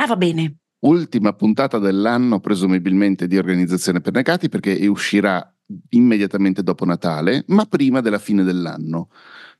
[0.00, 0.58] Ah, va bene.
[0.80, 5.44] Ultima puntata dell'anno, presumibilmente di Organizzazione per Negati, perché uscirà
[5.90, 9.08] immediatamente dopo Natale, ma prima della fine dell'anno.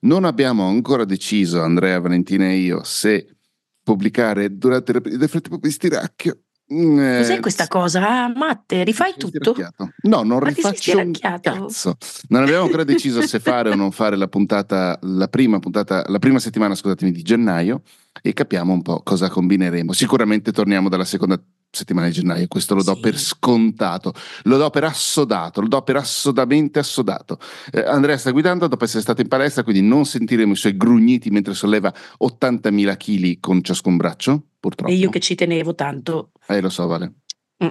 [0.01, 3.37] Non abbiamo ancora deciso, Andrea, Valentina e io, se
[3.82, 8.25] pubblicare durante le deflette di stiracchio Mm, eh, Cos'è questa cosa?
[8.25, 9.57] Ah, Matte, rifai tutto?
[10.02, 11.96] No, non Ma rifaccio un cazzo.
[12.29, 16.18] Non abbiamo ancora deciso se fare o non fare la puntata, la prima puntata, la
[16.18, 17.82] prima settimana, scusatemi, di gennaio
[18.23, 19.93] e capiamo un po' cosa combineremo.
[19.93, 21.41] Sicuramente torniamo dalla seconda
[21.71, 23.01] settimana di gennaio, questo lo do sì.
[23.01, 27.39] per scontato, lo do per assodato, lo do per assodamente assodato.
[27.70, 31.30] Eh, Andrea sta guidando dopo essere stato in palestra, quindi non sentiremo i suoi grugniti
[31.30, 31.92] mentre solleva
[32.23, 34.92] 80.000 kg con ciascun braccio, purtroppo.
[34.92, 36.33] E io che ci tenevo tanto.
[36.47, 37.14] Eh, lo so, Vale.
[37.62, 37.69] Mm.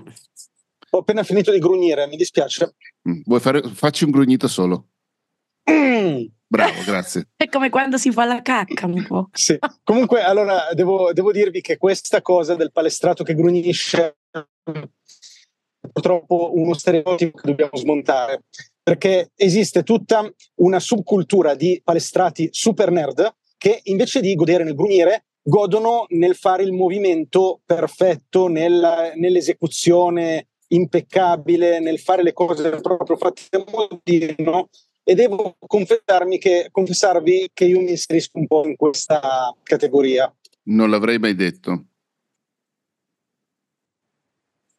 [0.91, 2.75] Ho appena finito di grugnire, mi dispiace.
[3.09, 3.21] Mm.
[3.25, 4.89] Vuoi fare, facci un grugnito solo.
[5.69, 6.25] Mm.
[6.47, 7.27] Bravo, grazie.
[7.35, 9.29] È come quando si fa la cacca un po'.
[9.33, 9.57] sì.
[9.83, 14.87] Comunque, allora, devo, devo dirvi che questa cosa del palestrato che grugnisce è
[15.91, 18.43] purtroppo uno stereotipo che dobbiamo smontare,
[18.81, 25.25] perché esiste tutta una subcultura di palestrati super nerd che invece di godere nel grugnire
[25.41, 33.47] godono nel fare il movimento perfetto, nel, nell'esecuzione impeccabile, nel fare le cose proprio fatte
[33.51, 34.67] a modino
[35.09, 40.29] e devo confessarmi che, confessarvi che io mi inserisco un po' in questa categoria.
[40.63, 41.85] Non l'avrei mai detto.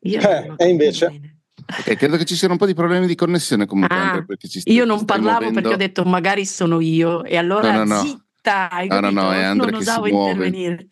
[0.00, 1.36] Io eh, e invece...
[1.80, 3.96] Okay, credo che ci siano un po' di problemi di connessione comunque.
[3.96, 5.60] Ah, Andrea, io non parlavo muovendo.
[5.60, 8.00] perché ho detto magari sono io e allora no, no, no.
[8.02, 10.88] zitta, hai no, no, no, è Andrea non osavo intervenire.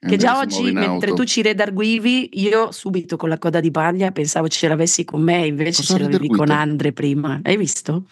[0.00, 4.48] Che già oggi, mentre tu ci redarguivi, io subito con la coda di paglia pensavo
[4.48, 7.38] ce l'avessi con me, invece Cosa ce l'avevi con Andre prima.
[7.42, 8.04] Hai visto?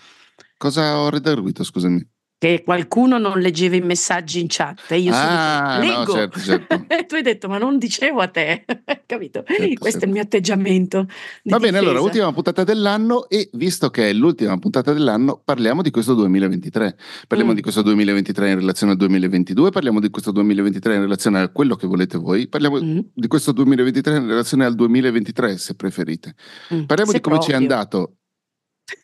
[0.59, 2.15] Cosa ho redarguito, scusami?
[2.39, 6.13] Che qualcuno non leggeva i messaggi in chat e io ah, subito leggo.
[6.13, 6.85] No, certo, certo.
[7.09, 8.67] tu hai detto, ma non dicevo a te,
[9.07, 9.43] capito?
[9.47, 10.05] Certo, Questo certo.
[10.05, 10.99] è il mio atteggiamento.
[10.99, 11.09] Va
[11.43, 11.59] difesa.
[11.59, 16.13] bene, allora, ultima puntata dell'anno e visto che è l'ultima puntata dell'anno, parliamo di questo
[16.13, 16.97] 2023.
[17.27, 17.55] Parliamo mm.
[17.55, 21.75] di questo 2023 in relazione al 2022, parliamo di questo 2023 in relazione a quello
[21.75, 22.99] che volete voi, parliamo mm.
[23.15, 26.35] di questo 2023 in relazione al 2023, se preferite.
[26.75, 26.83] Mm.
[26.83, 27.43] Parliamo se di come proprio.
[27.43, 28.16] ci è andato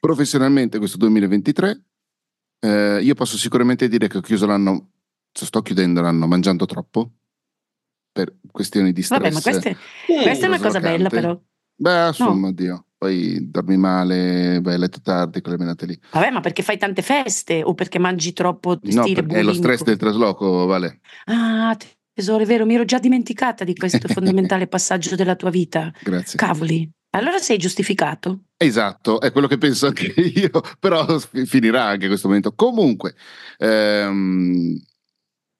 [0.00, 1.84] Professionalmente questo 2023,
[2.60, 4.90] eh, io posso sicuramente dire che ho chiuso l'anno,
[5.32, 7.10] sto chiudendo l'anno mangiando troppo
[8.12, 9.20] per questioni di stress.
[9.20, 9.76] Vabbè, ma queste,
[10.22, 11.40] questa è una cosa bella però.
[11.74, 12.52] Beh, insomma, no.
[12.52, 12.86] Dio.
[12.96, 16.00] Poi dormi male, vai a letto tardi, quelle menate lì.
[16.12, 19.96] Vabbè, ma perché fai tante feste o perché mangi troppo no, è lo stress del
[19.96, 21.00] trasloco, Vale.
[21.24, 21.76] Ah,
[22.12, 25.92] tesoro, è vero, mi ero già dimenticata di questo fondamentale passaggio della tua vita.
[26.02, 26.38] Grazie.
[26.38, 26.90] Cavoli.
[27.14, 28.44] Allora sei giustificato.
[28.56, 32.54] Esatto, è quello che penso anche io, però finirà anche questo momento.
[32.54, 33.14] Comunque,
[33.58, 34.80] ehm,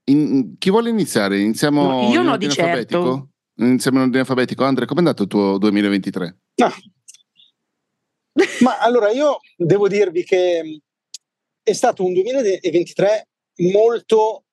[0.05, 1.39] in, chi vuole iniziare?
[1.39, 3.29] Iniziamo no, io no di certo.
[3.57, 4.65] Iniziamo in ordine alfabetico.
[4.65, 6.37] Andre, com'è andato il tuo 2023?
[6.57, 6.73] No.
[8.61, 10.81] Ma allora io devo dirvi che
[11.63, 13.29] è stato un 2023
[13.73, 14.45] molto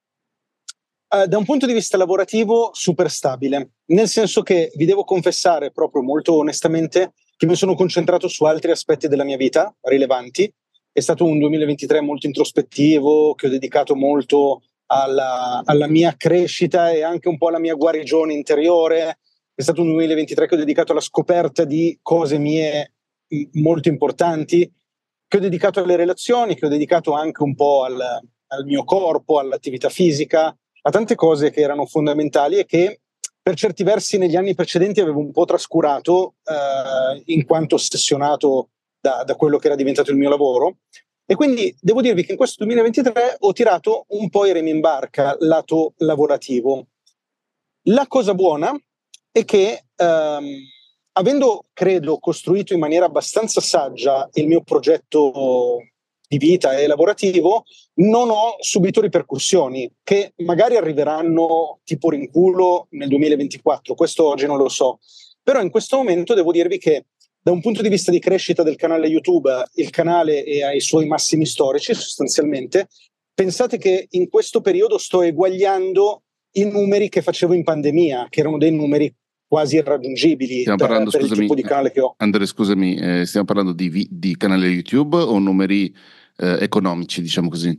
[1.11, 5.71] Uh, da un punto di vista lavorativo super stabile, nel senso che vi devo confessare
[5.71, 10.53] proprio molto onestamente che mi sono concentrato su altri aspetti della mia vita rilevanti.
[10.91, 17.01] È stato un 2023 molto introspettivo, che ho dedicato molto alla, alla mia crescita e
[17.01, 19.17] anche un po' alla mia guarigione interiore.
[19.55, 22.93] È stato un 2023 che ho dedicato alla scoperta di cose mie
[23.53, 24.71] molto importanti,
[25.27, 29.39] che ho dedicato alle relazioni, che ho dedicato anche un po' al, al mio corpo,
[29.39, 33.01] all'attività fisica, a tante cose che erano fondamentali e che
[33.41, 38.69] per certi versi negli anni precedenti avevo un po' trascurato eh, in quanto ossessionato
[38.99, 40.77] da, da, quello che era diventato il mio lavoro.
[41.25, 44.79] E quindi devo dirvi che in questo 2023 ho tirato un po' i remi in
[44.79, 46.87] barca lato lavorativo.
[47.83, 48.75] La cosa buona
[49.31, 50.45] è che ehm,
[51.13, 55.77] avendo, credo, costruito in maniera abbastanza saggia il mio progetto
[56.29, 57.63] di vita e lavorativo,
[57.95, 64.69] non ho subito ripercussioni che magari arriveranno tipo rinculo nel 2024, questo oggi non lo
[64.69, 64.99] so.
[65.41, 67.05] Però in questo momento devo dirvi che
[67.41, 71.07] da un punto di vista di crescita del canale YouTube, il canale è ai suoi
[71.07, 72.89] massimi storici sostanzialmente.
[73.33, 76.21] Pensate che in questo periodo sto eguagliando
[76.57, 79.11] i numeri che facevo in pandemia, che erano dei numeri
[79.49, 82.13] quasi irraggiungibili stiamo parlando, per, per scusami, il tipo di canale che ho.
[82.17, 85.91] Andrea, scusami, eh, stiamo parlando di, di, canale YouTube o numeri
[86.39, 87.77] eh, economici, diciamo così?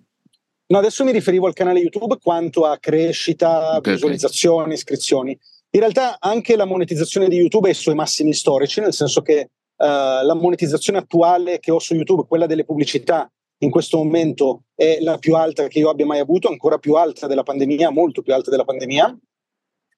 [0.66, 4.74] No, adesso mi riferivo al canale YouTube quanto a crescita, okay, visualizzazioni, okay.
[4.74, 5.38] iscrizioni.
[5.70, 9.50] In realtà anche la monetizzazione di YouTube è ai suoi massimi storici, nel senso che
[9.76, 13.30] uh, la monetizzazione attuale che ho su YouTube, quella delle pubblicità,
[13.62, 17.26] in questo momento è la più alta che io abbia mai avuto, ancora più alta
[17.26, 19.18] della pandemia, molto più alta della pandemia.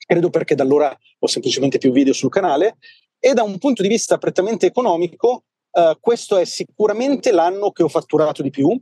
[0.07, 2.77] credo perché da allora ho semplicemente più video sul canale,
[3.19, 7.89] e da un punto di vista prettamente economico, uh, questo è sicuramente l'anno che ho
[7.89, 8.81] fatturato di più, uh,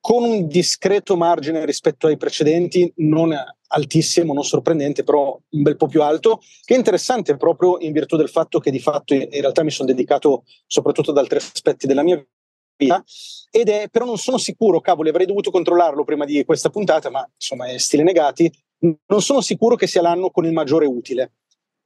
[0.00, 3.34] con un discreto margine rispetto ai precedenti, non
[3.68, 8.16] altissimo, non sorprendente, però un bel po' più alto, che è interessante proprio in virtù
[8.16, 12.02] del fatto che di fatto in realtà mi sono dedicato soprattutto ad altri aspetti della
[12.02, 12.22] mia
[12.76, 13.02] vita
[13.50, 17.26] ed è però non sono sicuro, cavoli, avrei dovuto controllarlo prima di questa puntata, ma
[17.34, 18.52] insomma è stile negati,
[19.06, 21.34] non sono sicuro che sia l'anno con il maggiore utile.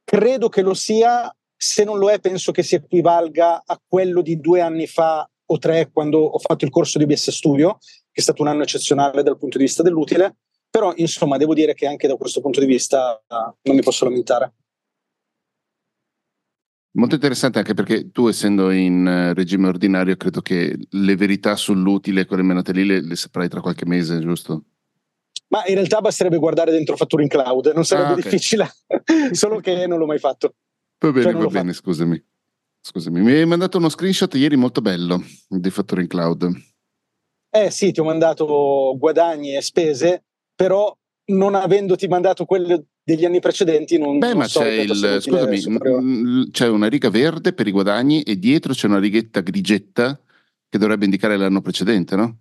[0.03, 4.39] Credo che lo sia, se non lo è penso che si equivalga a quello di
[4.39, 8.21] due anni fa o tre quando ho fatto il corso di OBS Studio, che è
[8.21, 10.37] stato un anno eccezionale dal punto di vista dell'utile,
[10.69, 14.53] però insomma devo dire che anche da questo punto di vista non mi posso lamentare.
[16.91, 22.25] Molto interessante anche perché tu essendo in eh, regime ordinario credo che le verità sull'utile,
[22.25, 24.63] quelle menate lì, le, le saprai tra qualche mese, giusto?
[25.49, 28.23] Ma in realtà basterebbe guardare dentro Fattura in Cloud, non sarebbe ah, okay.
[28.23, 28.71] difficile,
[29.31, 30.53] solo che non l'ho mai fatto.
[30.99, 31.85] Va bene, cioè, va bene, fatto.
[31.85, 32.23] scusami.
[32.81, 36.51] Scusami, mi hai mandato uno screenshot ieri molto bello di in Cloud.
[37.51, 40.23] Eh sì, ti ho mandato guadagni e spese,
[40.55, 40.95] però
[41.31, 46.49] non avendoti mandato quelle degli anni precedenti non Beh, non ma so c'è il scusami,
[46.51, 50.19] c'è una riga verde per i guadagni e dietro c'è una righetta grigetta
[50.69, 52.37] che dovrebbe indicare l'anno precedente, no?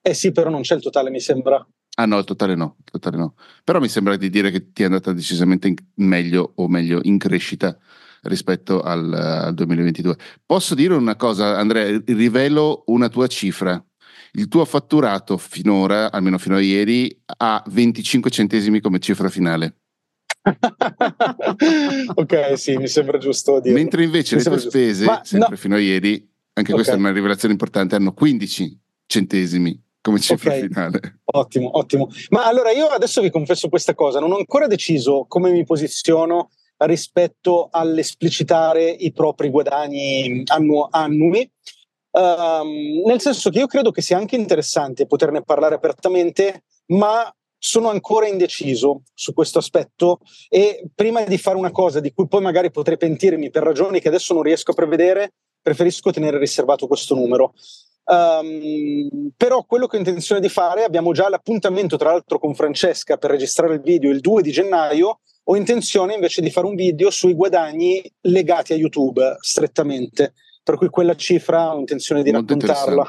[0.00, 1.64] Eh sì, però non c'è il totale, mi sembra.
[1.96, 3.34] Ah no, il totale no, il totale no.
[3.64, 7.18] Però mi sembra di dire che ti è andata decisamente in meglio o meglio in
[7.18, 7.76] crescita
[8.22, 10.16] rispetto al, al 2022.
[10.46, 13.84] Posso dire una cosa, Andrea, rivelo una tua cifra
[14.32, 19.76] il tuo fatturato finora, almeno fino a ieri, ha 25 centesimi come cifra finale.
[22.14, 23.74] ok, sì, mi sembra giusto dire.
[23.74, 25.56] Mentre invece mi le tue spese, Ma, sempre no.
[25.56, 26.12] fino a ieri,
[26.54, 26.74] anche okay.
[26.74, 30.68] questa è una rivelazione importante, hanno 15 centesimi come cifra okay.
[30.68, 31.20] finale.
[31.24, 32.08] Ottimo, ottimo.
[32.30, 36.50] Ma allora io adesso vi confesso questa cosa, non ho ancora deciso come mi posiziono
[36.78, 41.48] rispetto all'esplicitare i propri guadagni annu- annui.
[42.10, 47.88] Um, nel senso che io credo che sia anche interessante poterne parlare apertamente, ma sono
[47.88, 50.18] ancora indeciso su questo aspetto
[50.48, 54.08] e prima di fare una cosa di cui poi magari potrei pentirmi per ragioni che
[54.08, 57.54] adesso non riesco a prevedere, preferisco tenere riservato questo numero.
[58.04, 63.16] Um, però quello che ho intenzione di fare, abbiamo già l'appuntamento tra l'altro con Francesca
[63.16, 67.10] per registrare il video il 2 di gennaio, ho intenzione invece di fare un video
[67.10, 73.08] sui guadagni legati a YouTube strettamente per cui quella cifra ho intenzione di molto raccontarla.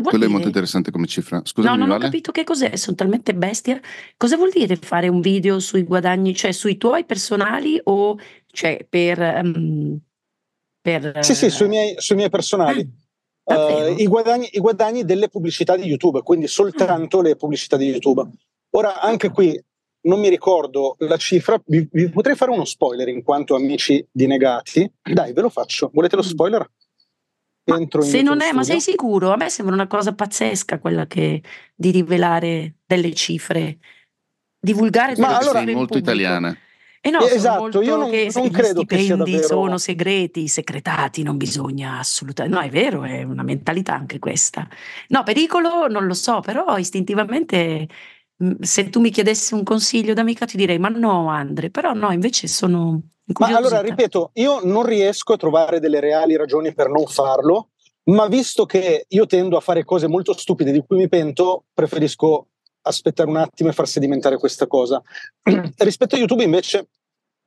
[0.00, 1.42] Quello è molto interessante come cifra.
[1.44, 2.00] Scusa, no, non vale?
[2.00, 3.78] ho capito che cos'è, sono talmente bestia.
[4.16, 9.18] Cosa vuol dire fare un video sui guadagni, cioè sui tuoi personali o cioè per...
[9.44, 10.00] Um,
[10.82, 12.86] per sì, sì, sui miei, sui miei personali.
[13.44, 17.22] Ah, uh, i, guadagni, I guadagni delle pubblicità di YouTube, quindi soltanto ah.
[17.22, 18.28] le pubblicità di YouTube.
[18.70, 19.58] Ora, anche qui
[20.02, 24.26] non mi ricordo la cifra, vi, vi, potrei fare uno spoiler in quanto amici di
[24.26, 24.90] negati.
[25.00, 25.90] Dai, ve lo faccio.
[25.92, 26.28] Volete lo mm.
[26.28, 26.70] spoiler?
[27.64, 28.56] Entro se non è, studio.
[28.56, 29.30] ma sei sicuro?
[29.30, 31.40] A me sembra una cosa pazzesca quella che
[31.76, 33.78] di rivelare delle cifre,
[34.58, 36.56] divulgare delle ma allora, cifre molto italiana.
[37.04, 39.42] E no, esatto, io non, che non credo che sia davvero...
[39.42, 42.56] sono segreti, secretati, non bisogna assolutamente...
[42.56, 44.68] No, è vero, è una mentalità anche questa.
[45.08, 47.88] No, pericolo non lo so, però istintivamente
[48.60, 52.46] se tu mi chiedessi un consiglio d'amica ti direi ma no Andre, però no, invece
[52.46, 53.00] sono
[53.38, 57.70] Ma allora ripeto, io non riesco a trovare delle reali ragioni per non farlo,
[58.04, 62.46] ma visto che io tendo a fare cose molto stupide di cui mi pento, preferisco
[62.82, 65.02] aspettare un attimo e far sedimentare questa cosa.
[65.76, 66.88] Rispetto a YouTube invece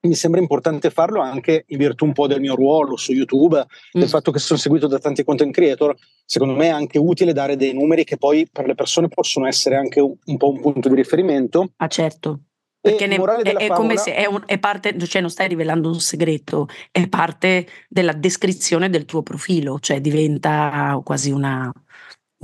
[0.06, 4.00] mi sembra importante farlo anche in virtù un po' del mio ruolo su YouTube, mm.
[4.00, 5.96] del fatto che sono seguito da tanti content creator.
[6.25, 9.75] Secondo me è anche utile dare dei numeri che poi per le persone possono essere
[9.75, 11.72] anche un, po' un punto di riferimento.
[11.77, 12.39] Ah, certo.
[12.86, 16.00] Perché ne, è, è come se è, un, è, parte, cioè non stai rivelando un
[16.00, 21.72] segreto, è parte della descrizione del tuo profilo, cioè diventa quasi una.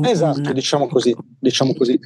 [0.02, 1.16] esatto, una, diciamo così.
[1.40, 2.00] Diciamo così.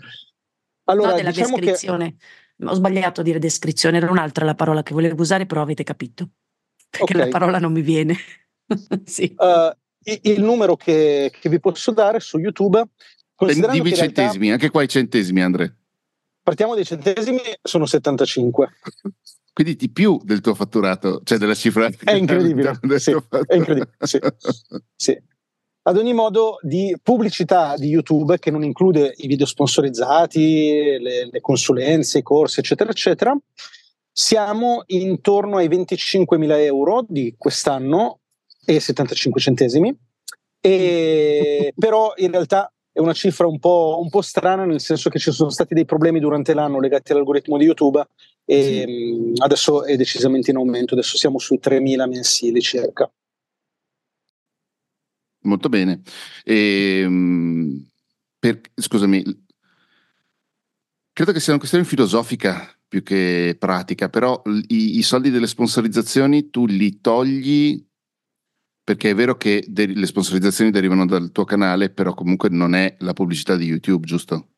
[0.85, 2.15] Allora, no, della diciamo descrizione.
[2.17, 5.83] Che ho sbagliato a dire descrizione, era un'altra la parola che volevo usare, però avete
[5.83, 6.29] capito.
[6.89, 7.25] Perché okay.
[7.25, 8.15] la parola non mi viene.
[9.03, 9.35] sì.
[9.37, 9.75] uh,
[10.21, 12.83] il numero che, che, vi posso dare su YouTube.
[13.37, 15.75] Divi i centesimi, anche qua i centesimi, Andre.
[16.41, 18.69] Partiamo dai centesimi, sono 75.
[19.51, 21.89] Quindi di più del tuo fatturato, cioè della cifra.
[22.03, 22.79] È incredibile.
[22.99, 23.95] Sì, è incredibile.
[23.99, 24.19] Sì.
[24.95, 25.21] sì.
[25.87, 31.41] Ad ogni modo, di pubblicità di YouTube che non include i video sponsorizzati, le, le
[31.41, 33.37] consulenze, i corsi, eccetera, eccetera,
[34.11, 38.21] siamo intorno ai 25.000 euro di quest'anno
[38.65, 39.95] e 75 centesimi.
[40.59, 45.19] E, però in realtà è una cifra un po', un po', strana, nel senso che
[45.19, 48.03] ci sono stati dei problemi durante l'anno legati all'algoritmo di YouTube
[48.43, 49.33] e sì.
[49.39, 53.07] adesso è decisamente in aumento, adesso siamo sui 3.000 mensili circa.
[55.45, 56.01] Molto bene.
[56.43, 57.89] E, ehm,
[58.37, 59.23] per, scusami,
[61.13, 66.49] credo che sia una questione filosofica più che pratica, però i, i soldi delle sponsorizzazioni
[66.49, 67.83] tu li togli
[68.85, 72.95] perché è vero che de- le sponsorizzazioni derivano dal tuo canale, però comunque non è
[72.99, 74.49] la pubblicità di YouTube, giusto?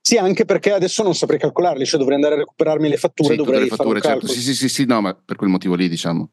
[0.00, 3.36] Sì, anche perché adesso non saprei calcolarli, cioè dovrei andare a recuperarmi le fatture, sì,
[3.36, 4.28] dovrei le fatture, certo.
[4.28, 6.30] Sì, sì, sì, sì, no, ma per quel motivo lì, diciamo.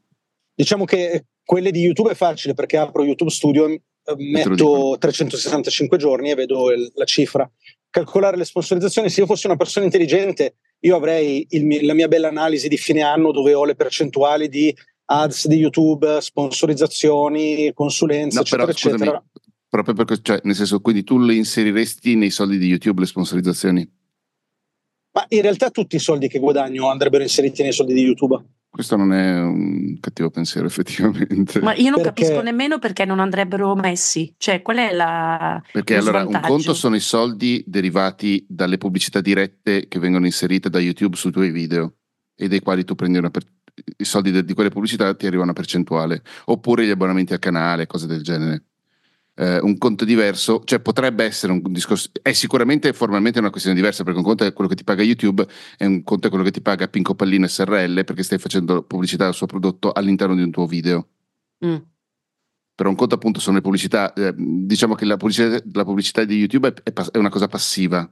[0.53, 3.81] Diciamo che quelle di YouTube è facile perché apro YouTube Studio, eh,
[4.17, 7.49] metto 365 giorni e vedo il, la cifra.
[7.89, 12.27] Calcolare le sponsorizzazioni, se io fossi una persona intelligente, io avrei il, la mia bella
[12.27, 18.41] analisi di fine anno dove ho le percentuali di ads di YouTube, sponsorizzazioni, consulenze, no,
[18.41, 19.23] eccetera, però, scusami, eccetera.
[19.69, 24.01] Proprio perché, cioè, nel senso, quindi tu le inseriresti nei soldi di YouTube le sponsorizzazioni?
[25.13, 28.43] Ma in realtà tutti i soldi che guadagno andrebbero inseriti nei soldi di YouTube.
[28.73, 31.61] Questo non è un cattivo pensiero, effettivamente.
[31.61, 32.23] Ma io non perché...
[32.23, 34.33] capisco nemmeno perché non andrebbero messi.
[34.35, 35.61] Cioè, qual è la.
[35.71, 40.79] Perché allora un conto sono i soldi derivati dalle pubblicità dirette che vengono inserite da
[40.79, 41.97] YouTube sui tuoi video
[42.35, 43.43] e dei quali tu prendi una, per
[43.95, 47.85] i soldi de- di quelle pubblicità ti arriva una percentuale, oppure gli abbonamenti al canale,
[47.85, 48.63] cose del genere.
[49.35, 54.03] Eh, un conto diverso, cioè potrebbe essere un discorso, è sicuramente formalmente una questione diversa
[54.03, 55.47] perché un conto è quello che ti paga YouTube
[55.77, 59.25] e un conto è quello che ti paga Pinco Pallino SRL perché stai facendo pubblicità
[59.25, 61.07] del suo prodotto all'interno di un tuo video.
[61.65, 61.77] Mm.
[62.75, 66.37] Però un conto appunto sono le pubblicità, eh, diciamo che la pubblicità, la pubblicità di
[66.37, 68.11] YouTube è, è, è una cosa passiva.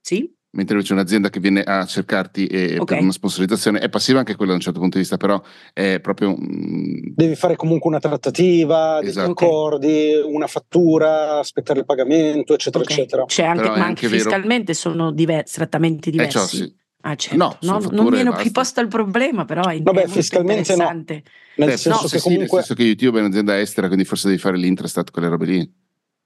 [0.00, 2.84] Sì mentre invece un'azienda che viene a cercarti e, okay.
[2.84, 5.40] per una sponsorizzazione è passiva anche quella da un certo punto di vista, però
[5.72, 6.36] è proprio...
[6.38, 9.26] Devi fare comunque una trattativa, esatto.
[9.26, 12.96] degli accordi, una fattura, aspettare il pagamento, eccetera, okay.
[12.96, 13.24] eccetera.
[13.26, 16.36] Cioè anche, ma anche, anche fiscalmente sono diversi, trattamenti diversi.
[16.36, 16.80] Eh, ciò, sì.
[17.04, 17.36] Ah, certo.
[17.36, 20.90] No, no non mi hanno più posto il problema, però è, Vabbè, è fiscalmente no.
[20.92, 21.22] Nel
[21.54, 22.58] Beh, senso no, che sì, comunque...
[22.58, 25.72] nel senso che YouTube è un'azienda estera, quindi forse devi fare l'intrastat, quelle robe lì.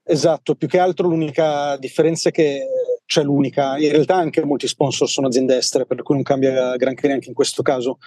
[0.09, 2.61] Esatto, più che altro l'unica differenza è che
[3.07, 7.07] c'è l'unica, in realtà anche molti sponsor sono aziende estere, per cui non cambia granché
[7.07, 7.99] neanche in questo caso.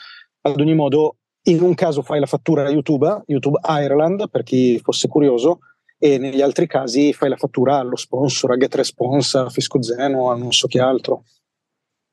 [0.43, 4.79] Ad ogni modo, in un caso fai la fattura a YouTube, YouTube Ireland, per chi
[4.79, 5.61] fosse curioso,
[5.99, 10.37] e negli altri casi fai la fattura allo sponsor, a GetResponse, a Fisco Zeno, a
[10.37, 11.25] non so chi altro.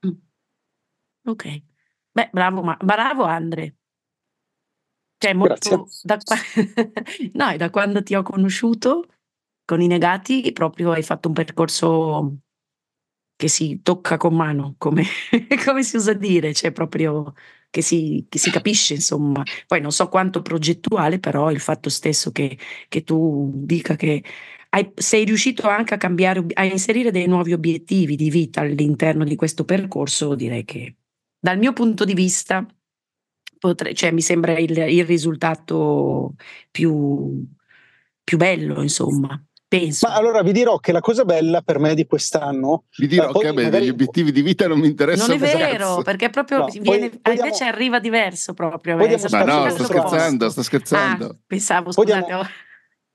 [0.08, 0.12] Mm.
[1.26, 1.62] Ok,
[2.12, 3.76] beh, bravo, ma bravo Andre.
[5.18, 6.18] Cioè, molto, da,
[7.34, 9.08] no, da quando ti ho conosciuto
[9.66, 12.38] con i negati proprio hai fatto un percorso
[13.38, 15.06] che si tocca con mano, come,
[15.66, 17.34] come si usa dire, cioè proprio
[17.70, 19.44] che si, che si, capisce, insomma.
[19.68, 22.58] Poi non so quanto progettuale, però il fatto stesso che,
[22.90, 24.24] che tu dica che
[24.70, 29.36] hai, sei riuscito anche a cambiare, a inserire dei nuovi obiettivi di vita all'interno di
[29.36, 30.96] questo percorso, direi che
[31.40, 32.66] dal mio punto di vista
[33.60, 36.36] potrei, cioè, mi sembra il, il risultato
[36.72, 37.46] più,
[38.24, 39.42] più bello, insomma.
[39.70, 40.08] Penso.
[40.08, 42.86] Ma allora vi dirò che la cosa bella per me di quest'anno.
[42.98, 43.84] Vi dirò eh, che a me magari...
[43.84, 45.36] degli obiettivi di vita non mi interessano.
[45.36, 46.02] Non è vero, cazzo.
[46.04, 47.72] perché proprio no, viene, poi, invece diamo...
[47.74, 48.96] arriva diverso proprio.
[48.96, 51.26] Ma no, sto scherzando, sto scherzando.
[51.26, 52.26] Ah, pensavo, scusate.
[52.26, 52.44] Diamo...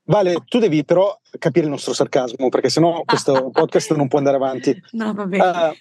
[0.05, 4.35] Vale, tu devi però capire il nostro sarcasmo, perché sennò questo podcast non può andare
[4.35, 4.79] avanti.
[4.91, 5.43] No, va bene.
[5.43, 5.73] Uh,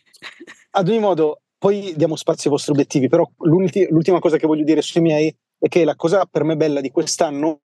[0.71, 4.81] ad ogni modo, poi diamo spazio ai vostri obiettivi, però l'ultima cosa che voglio dire
[4.81, 7.61] sui miei è che la cosa per me bella di quest'anno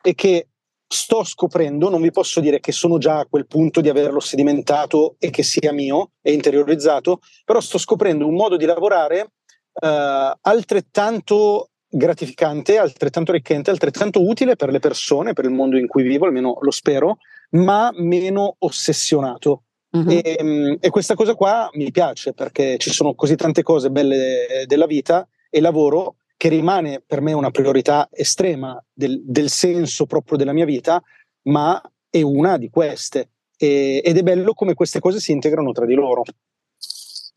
[0.00, 0.48] è che
[0.88, 5.16] sto scoprendo, non vi posso dire che sono già a quel punto di averlo sedimentato
[5.18, 9.32] e che sia mio e interiorizzato, però sto scoprendo un modo di lavorare
[9.80, 16.02] eh, altrettanto gratificante, altrettanto arricchente, altrettanto utile per le persone, per il mondo in cui
[16.02, 17.18] vivo, almeno lo spero,
[17.50, 19.62] ma meno ossessionato.
[19.90, 20.10] Uh-huh.
[20.10, 24.84] E, e, questa cosa qua mi piace perché ci sono così tante cose belle della
[24.84, 30.52] vita e lavoro che rimane per me una priorità estrema del, del senso proprio della
[30.52, 31.02] mia vita,
[31.44, 33.30] ma è una di queste.
[33.56, 36.22] E, ed è bello come queste cose si integrano tra di loro.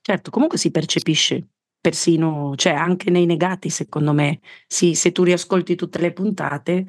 [0.01, 1.47] Certo, comunque si percepisce
[1.79, 6.85] persino, cioè anche nei negati, secondo me, sì, se tu riascolti tutte le puntate,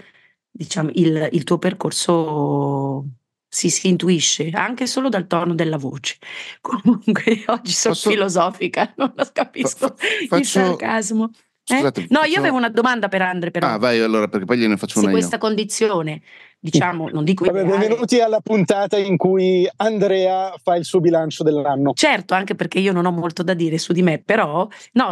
[0.51, 3.05] diciamo, il, il tuo percorso
[3.47, 6.17] si, si, intuisce anche solo dal tono della voce.
[6.61, 8.11] Comunque, oggi sono Posso...
[8.11, 10.37] filosofica, non lo capisco Fa- faccio...
[10.37, 11.31] il sarcasmo.
[11.63, 13.69] Scusate, no, io avevo una domanda per Andre però.
[13.69, 16.23] Ah, vai allora, perché poi gliene faccio una Se questa condizione
[16.63, 21.93] diciamo, non dico Vabbè, benvenuti alla puntata in cui Andrea fa il suo bilancio dell'anno.
[21.95, 25.11] Certo, anche perché io non ho molto da dire su di me, però no,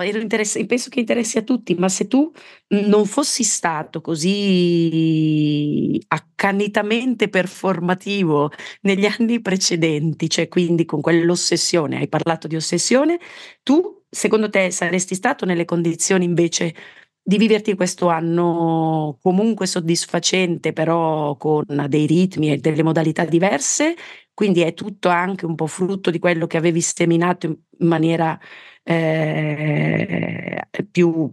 [0.66, 2.30] penso che interessi a tutti, ma se tu
[2.68, 8.50] non fossi stato così accanitamente performativo
[8.82, 13.18] negli anni precedenti, cioè quindi con quell'ossessione, hai parlato di ossessione,
[13.62, 16.74] tu secondo te saresti stato nelle condizioni invece
[17.22, 23.94] di viverti questo anno comunque soddisfacente, però con dei ritmi e delle modalità diverse,
[24.32, 28.38] quindi è tutto anche un po' frutto di quello che avevi seminato in maniera
[28.82, 31.30] eh, più,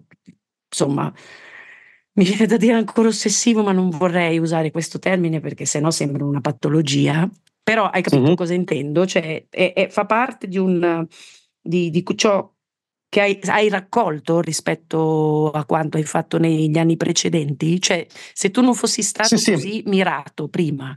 [0.70, 1.14] insomma,
[2.18, 6.26] mi viene da dire ancora ossessivo, ma non vorrei usare questo termine perché sennò sembra
[6.26, 7.30] una patologia.
[7.64, 8.34] Però hai capito mm-hmm.
[8.36, 9.06] cosa intendo?
[9.06, 11.08] Cioè, è, è, fa parte di un
[11.66, 12.55] di, di ciò
[13.16, 17.80] che hai, hai, raccolto rispetto a quanto hai fatto negli anni precedenti?
[17.80, 19.84] Cioè, se tu non fossi stato sì, così sì.
[19.86, 20.92] mirato prima.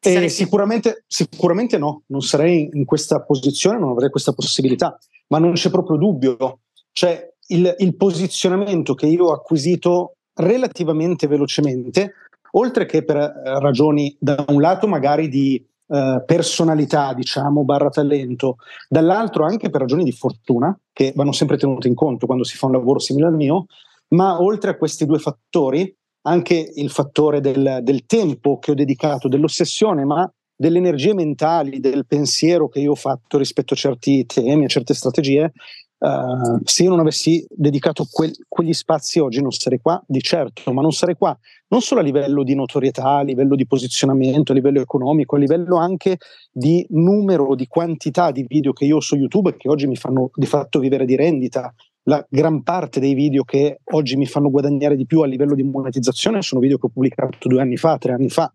[0.00, 0.42] Eh, saresti...
[0.42, 4.98] sicuramente, sicuramente no, non sarei in questa posizione, non avrei questa possibilità,
[5.28, 6.58] ma non c'è proprio dubbio.
[6.92, 12.12] Cioè, il, il posizionamento che io ho acquisito relativamente velocemente,
[12.50, 18.56] oltre che per eh, ragioni da un lato magari di eh, personalità, diciamo, barra talento,
[18.88, 22.66] dall'altro anche per ragioni di fortuna, che vanno sempre tenute in conto quando si fa
[22.66, 23.66] un lavoro simile al mio,
[24.08, 29.28] ma oltre a questi due fattori, anche il fattore del, del tempo che ho dedicato,
[29.28, 34.64] dell'ossessione, ma delle energie mentali, del pensiero che io ho fatto rispetto a certi temi,
[34.64, 35.52] a certe strategie,
[35.98, 40.72] Uh, se io non avessi dedicato quel, quegli spazi oggi non sarei qua di certo,
[40.72, 41.36] ma non sarei qua
[41.68, 45.76] non solo a livello di notorietà, a livello di posizionamento, a livello economico, a livello
[45.76, 46.18] anche
[46.52, 50.30] di numero, di quantità di video che io ho su YouTube che oggi mi fanno
[50.34, 51.74] di fatto vivere di rendita.
[52.04, 55.62] La gran parte dei video che oggi mi fanno guadagnare di più a livello di
[55.62, 58.50] monetizzazione sono video che ho pubblicato due anni fa, tre anni fa.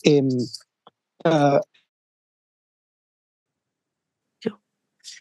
[0.00, 0.24] E,
[1.24, 1.58] uh,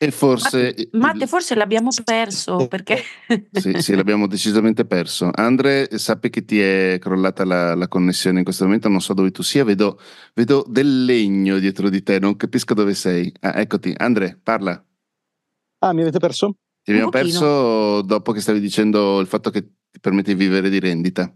[0.04, 0.74] E forse...
[0.94, 3.04] Matte, forse l'abbiamo perso perché...
[3.54, 5.30] sì, sì, l'abbiamo decisamente perso.
[5.32, 9.30] Andre, sappi che ti è crollata la, la, connessione in questo momento, non so dove
[9.30, 10.00] tu sia, vedo,
[10.34, 13.32] vedo, del legno dietro di te, non capisco dove sei.
[13.42, 14.84] Ah, eccoti, Andre, parla.
[15.78, 16.56] Ah, mi avete perso?
[16.82, 19.62] Ti abbiamo perso dopo che stavi dicendo il fatto che
[19.92, 21.32] ti permette di vivere di rendita.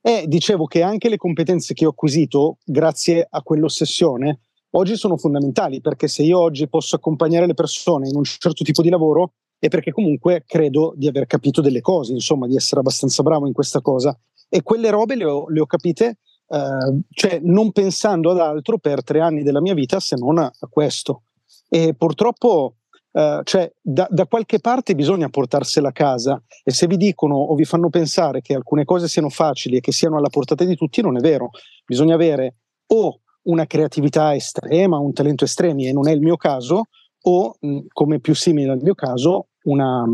[0.00, 4.40] Eh, dicevo che anche le competenze che ho acquisito grazie a quell'ossessione
[4.72, 8.82] oggi sono fondamentali perché se io oggi posso accompagnare le persone in un certo tipo
[8.82, 13.22] di lavoro è perché comunque credo di aver capito delle cose, insomma, di essere abbastanza
[13.22, 14.18] bravo in questa cosa.
[14.48, 19.04] E quelle robe le ho, le ho capite, eh, cioè non pensando ad altro per
[19.04, 21.22] tre anni della mia vita se non a, questo.
[21.68, 22.78] E purtroppo,
[23.12, 26.42] eh, cioè, da, da, qualche parte bisogna portarsela a casa.
[26.64, 29.92] E se vi dicono o vi fanno pensare che alcune cose siano facili e che
[29.92, 31.50] siano alla portata di tutti, non è vero.
[31.86, 32.56] Bisogna avere
[32.88, 36.88] o una creatività estrema, un talento estremi e non è il mio caso,
[37.24, 37.56] o
[37.92, 40.04] come più simile al mio caso, una,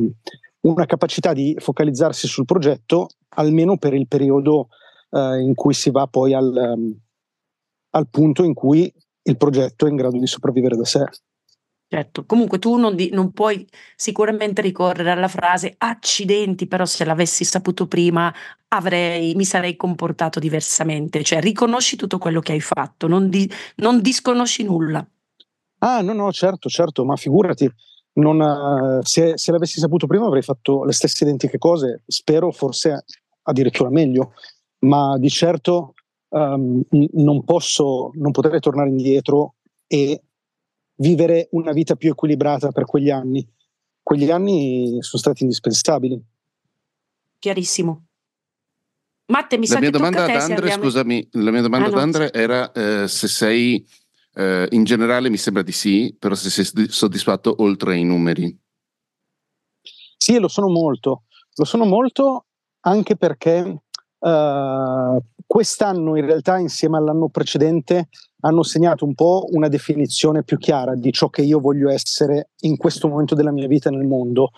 [0.60, 4.68] una capacità di focalizzarsi sul progetto almeno per il periodo
[5.10, 6.96] eh, in cui si va poi al,
[7.90, 11.04] al punto in cui il progetto è in grado di sopravvivere da sé.
[11.90, 17.44] Certo, comunque tu non, di, non, puoi sicuramente ricorrere alla frase accidenti, però se l'avessi
[17.44, 18.30] saputo prima
[18.68, 24.02] avrei, mi sarei comportato diversamente, cioè riconosci tutto quello che hai fatto, non, di, non
[24.02, 25.02] disconosci nulla.
[25.78, 27.66] Ah no, no, certo, certo, ma figurati,
[28.14, 33.04] non, se, se, l'avessi saputo prima avrei fatto le stesse identiche cose, spero forse
[33.44, 34.34] addirittura meglio,
[34.80, 35.94] ma di certo
[36.28, 39.54] um, non posso, non potrei tornare indietro
[39.86, 40.20] e
[40.98, 43.46] vivere una vita più equilibrata per quegli anni.
[44.02, 46.20] Quegli anni sono stati indispensabili.
[47.38, 48.06] Chiarissimo.
[49.26, 50.82] Matte, mi la sa mia che domanda ad Andre, abbiamo...
[50.84, 53.86] scusami, la mia domanda ah, ad Andre era eh, se sei,
[54.34, 58.58] eh, in generale mi sembra di sì, però se sei soddisfatto oltre ai numeri.
[60.16, 61.24] Sì, lo sono molto.
[61.54, 62.46] Lo sono molto
[62.80, 63.82] anche perché
[64.18, 70.94] uh, quest'anno in realtà insieme all'anno precedente hanno segnato un po' una definizione più chiara
[70.94, 74.50] di ciò che io voglio essere in questo momento della mia vita nel mondo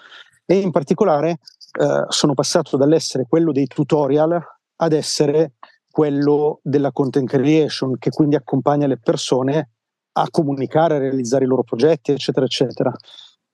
[0.44, 1.38] e in particolare
[1.81, 4.37] eh, sono passato dall'essere quello dei tutorial
[4.76, 5.53] ad essere
[5.88, 9.70] quello della content creation che quindi accompagna le persone
[10.12, 12.92] a comunicare, a realizzare i loro progetti, eccetera, eccetera.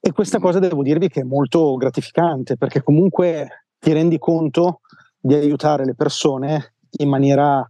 [0.01, 4.81] E questa cosa devo dirvi che è molto gratificante perché comunque ti rendi conto
[5.18, 7.69] di aiutare le persone in maniera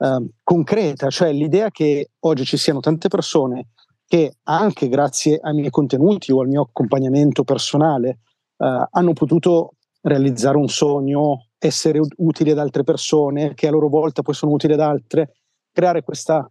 [0.00, 3.70] Ehm, concreta, cioè l'idea che oggi ci siano tante persone
[4.06, 8.20] che anche grazie ai miei contenuti o al mio accompagnamento personale
[8.56, 14.22] uh, hanno potuto realizzare un sogno, essere utili ad altre persone, che a loro volta
[14.22, 15.34] poi sono utili ad altre,
[15.70, 16.48] creare questa,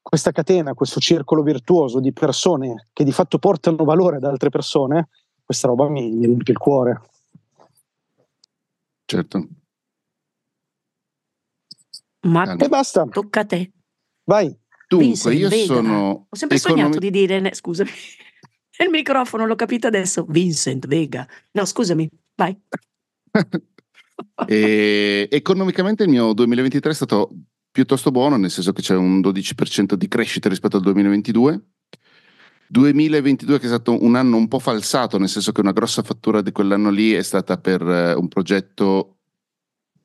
[0.00, 5.08] questa catena, questo circolo virtuoso di persone che di fatto portano valore ad altre persone,
[5.44, 7.00] questa roba mi, mi riempie il cuore.
[9.06, 9.48] Certo.
[12.22, 13.04] Ma e basta.
[13.06, 13.72] Tocca a te.
[14.24, 14.56] Vai.
[14.88, 15.64] Dunque, Vincent, io Vega.
[15.64, 16.26] sono.
[16.28, 16.80] Ho sempre economi...
[16.80, 17.90] sognato di dire, scusami,
[18.84, 20.24] il microfono l'ho capito adesso.
[20.28, 21.26] Vincent Vega.
[21.52, 22.56] No, scusami, vai.
[24.46, 27.30] e, economicamente il mio 2023 è stato
[27.70, 31.60] piuttosto buono, nel senso che c'è un 12% di crescita rispetto al 2022.
[32.68, 36.40] 2022 che è stato un anno un po' falsato, nel senso che una grossa fattura
[36.40, 39.18] di quell'anno lì è stata per uh, un progetto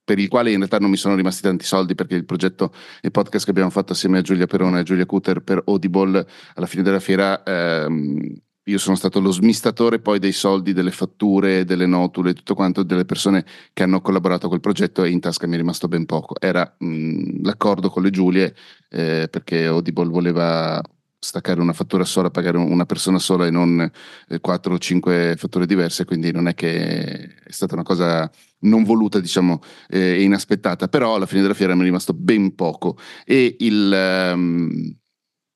[0.08, 3.12] per il quale in realtà non mi sono rimasti tanti soldi perché il progetto e
[3.12, 6.82] podcast che abbiamo fatto assieme a Giulia Perona e Giulia Cutter per Audible alla fine
[6.82, 12.34] della fiera ehm, io sono stato lo smistatore poi dei soldi, delle fatture, delle notule,
[12.34, 15.90] tutto quanto delle persone che hanno collaborato quel progetto e in tasca mi è rimasto
[15.90, 16.36] ben poco.
[16.40, 18.56] Era mh, l'accordo con le Giulie
[18.90, 20.82] eh, perché Audible voleva
[21.28, 23.92] staccare una fattura sola, pagare una persona sola e non
[24.30, 28.84] eh, quattro o cinque fatture diverse, quindi non è che è stata una cosa non
[28.84, 32.98] voluta, diciamo, e eh, inaspettata, però alla fine della fiera mi è rimasto ben poco.
[33.26, 34.96] E il, um,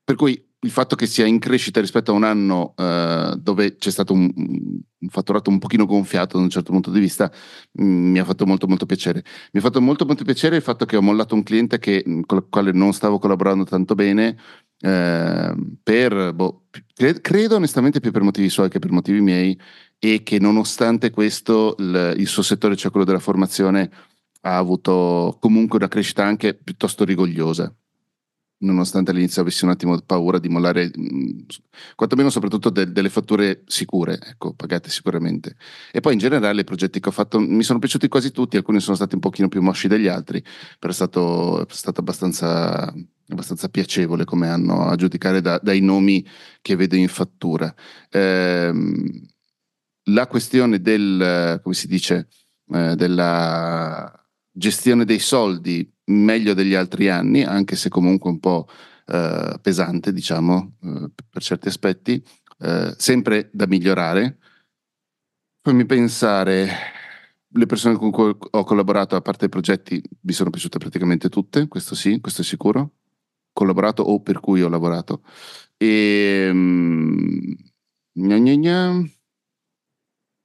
[0.04, 3.90] per cui il fatto che sia in crescita rispetto a un anno uh, dove c'è
[3.90, 7.32] stato un, un, fatturato un pochino gonfiato da un certo punto di vista
[7.72, 9.24] mh, mm, mi ha fatto molto molto piacere.
[9.54, 12.38] Mi ha fatto molto molto piacere il fatto che ho mollato un cliente che, con
[12.40, 14.38] il quale non stavo collaborando tanto bene
[14.82, 16.64] eh, per, boh,
[17.22, 19.60] credo onestamente più per motivi suoi che per motivi miei
[20.00, 23.90] e che nonostante questo il, il suo settore, cioè quello della formazione,
[24.42, 27.74] ha avuto comunque una crescita anche piuttosto rigogliosa
[28.62, 31.46] nonostante all'inizio avessi un attimo paura di mollare, mh,
[31.96, 35.56] quantomeno soprattutto de- delle fatture sicure, ecco, pagate sicuramente.
[35.92, 38.80] E poi in generale i progetti che ho fatto mi sono piaciuti quasi tutti, alcuni
[38.80, 40.44] sono stati un pochino più mosci degli altri,
[40.80, 42.94] però è stato, è stato abbastanza,
[43.34, 46.26] abbastanza, piacevole come hanno a giudicare da, dai nomi
[46.62, 47.74] che vedo in fattura.
[48.10, 49.26] Ehm,
[50.06, 52.28] la questione del, come si dice,
[52.74, 54.12] eh, della
[54.52, 58.68] gestione dei soldi meglio degli altri anni, anche se comunque un po'
[59.06, 62.24] eh, pesante, diciamo, eh, per certi aspetti,
[62.60, 64.38] eh, sempre da migliorare.
[65.64, 66.70] Fammi pensare,
[67.54, 71.68] le persone con cui ho collaborato, a parte i progetti, mi sono piaciute praticamente tutte,
[71.68, 73.01] questo sì, questo è sicuro.
[73.54, 75.24] Collaborato o per cui ho lavorato.
[75.78, 76.50] E...
[76.52, 77.56] Um,
[78.14, 79.04] gna gna gna.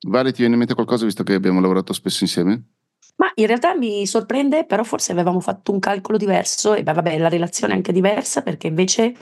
[0.09, 2.77] Vale, ti viene in mente qualcosa visto che abbiamo lavorato spesso insieme?
[3.17, 7.19] Ma in realtà mi sorprende, però forse avevamo fatto un calcolo diverso e beh, vabbè,
[7.19, 9.15] la relazione è anche diversa perché invece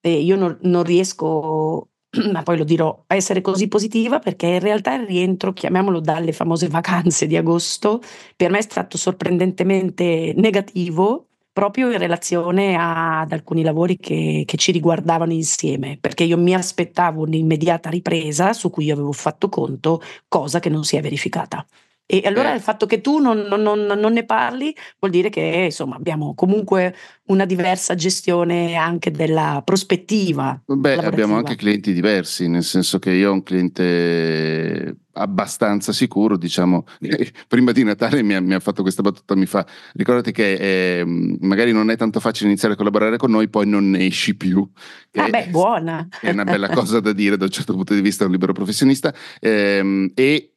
[0.00, 1.90] eh, io non, non riesco,
[2.32, 6.32] ma poi lo dirò, a essere così positiva perché in realtà il rientro, chiamiamolo dalle
[6.32, 8.00] famose vacanze di agosto,
[8.34, 11.27] per me è stato sorprendentemente negativo
[11.58, 16.54] proprio in relazione a, ad alcuni lavori che, che, ci riguardavano insieme, perché io mi
[16.54, 21.66] aspettavo un'immediata ripresa su cui avevo fatto conto, cosa che non si è verificata.
[22.10, 22.54] E allora eh.
[22.54, 26.34] il fatto che tu non, non, non, non, ne parli vuol dire che insomma abbiamo
[26.34, 30.58] comunque una diversa gestione anche della prospettiva.
[30.64, 36.86] Beh, abbiamo anche clienti diversi, nel senso che io ho un cliente abbastanza sicuro, diciamo,
[37.46, 41.04] prima di Natale mi ha, mi ha, fatto questa battuta, mi fa, ricordati che eh,
[41.40, 44.66] magari non è tanto facile iniziare a collaborare con noi, poi non ne esci più.
[45.12, 46.08] Ah beh, buona.
[46.22, 49.12] È una bella cosa da dire da un certo punto di vista, un libero professionista.
[49.40, 50.52] Eh, e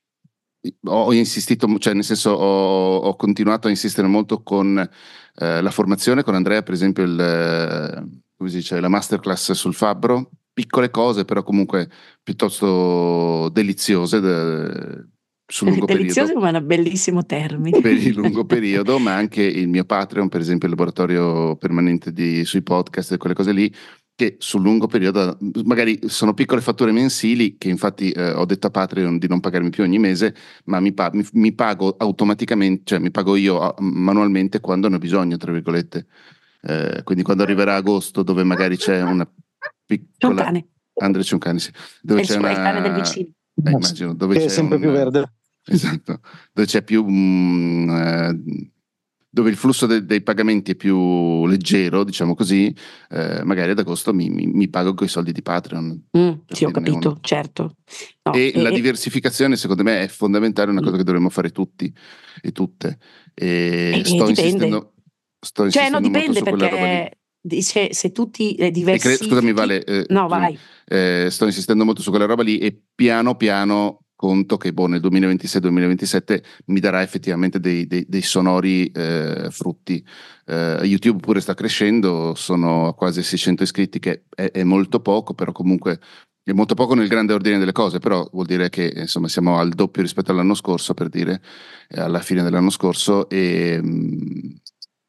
[0.85, 6.23] ho insistito, cioè nel senso ho, ho continuato a insistere molto con eh, la formazione,
[6.23, 11.43] con Andrea per esempio il, come si dice, la masterclass sul fabbro, piccole cose però
[11.43, 11.89] comunque
[12.21, 15.05] piuttosto deliziose de,
[15.51, 16.57] sul lungo Delizioso periodo.
[16.57, 17.81] è un bellissimo termine.
[17.81, 22.43] Per il lungo periodo, ma anche il mio Patreon, per esempio il laboratorio permanente di,
[22.45, 23.71] sui podcast e quelle cose lì,
[24.15, 28.69] che sul lungo periodo magari sono piccole fatture mensili che infatti eh, ho detto a
[28.69, 32.99] Patreon di non pagarmi più ogni mese ma mi, pa- mi, mi pago automaticamente cioè
[32.99, 36.05] mi pago io manualmente quando ne ho bisogno tra virgolette.
[36.63, 39.27] Eh, quindi quando arriverà agosto dove magari c'è una
[39.83, 40.67] piccola c'è un cane
[41.01, 41.71] Andre c'è un cane sì.
[42.01, 42.51] Dove è c'è una...
[42.51, 43.29] il cane del vicino.
[43.63, 44.81] Eh, immagino dove che c'è è sempre un...
[44.81, 45.33] più verde.
[45.65, 46.19] Esatto.
[46.51, 48.71] Dove c'è più um, eh,
[49.33, 52.75] dove il flusso de- dei pagamenti è più leggero, diciamo così,
[53.09, 56.07] eh, magari ad agosto mi, mi, mi pago con i soldi di Patreon.
[56.17, 57.19] Mm, sì, ho capito, uno.
[57.21, 57.77] certo.
[58.23, 60.97] No, e, e, la diversificazione, secondo me, è fondamentale, è una cosa mm.
[60.97, 61.91] che dovremmo fare tutti
[62.41, 62.97] e tutte.
[63.33, 64.93] E, e sto, insistendo,
[65.39, 65.99] sto cioè, insistendo.
[65.99, 69.15] no, dipende perché dice se tutti eh, diversi.
[69.15, 69.81] Cre- scusami, Vale.
[69.85, 70.59] Eh, no, vai.
[70.85, 75.01] Eh, sto insistendo molto su quella roba lì e piano piano conto che boh, nel
[75.01, 80.05] 2026-2027 mi darà effettivamente dei, dei, dei sonori eh, frutti.
[80.45, 85.33] Eh, YouTube pure sta crescendo, sono a quasi 600 iscritti, che è, è, molto poco,
[85.33, 85.99] però comunque
[86.43, 89.69] è molto poco nel grande ordine delle cose, però vuol dire che insomma siamo al
[89.69, 91.41] doppio rispetto all'anno scorso, per dire,
[91.89, 93.27] eh, alla fine dell'anno scorso.
[93.27, 94.49] E, mm,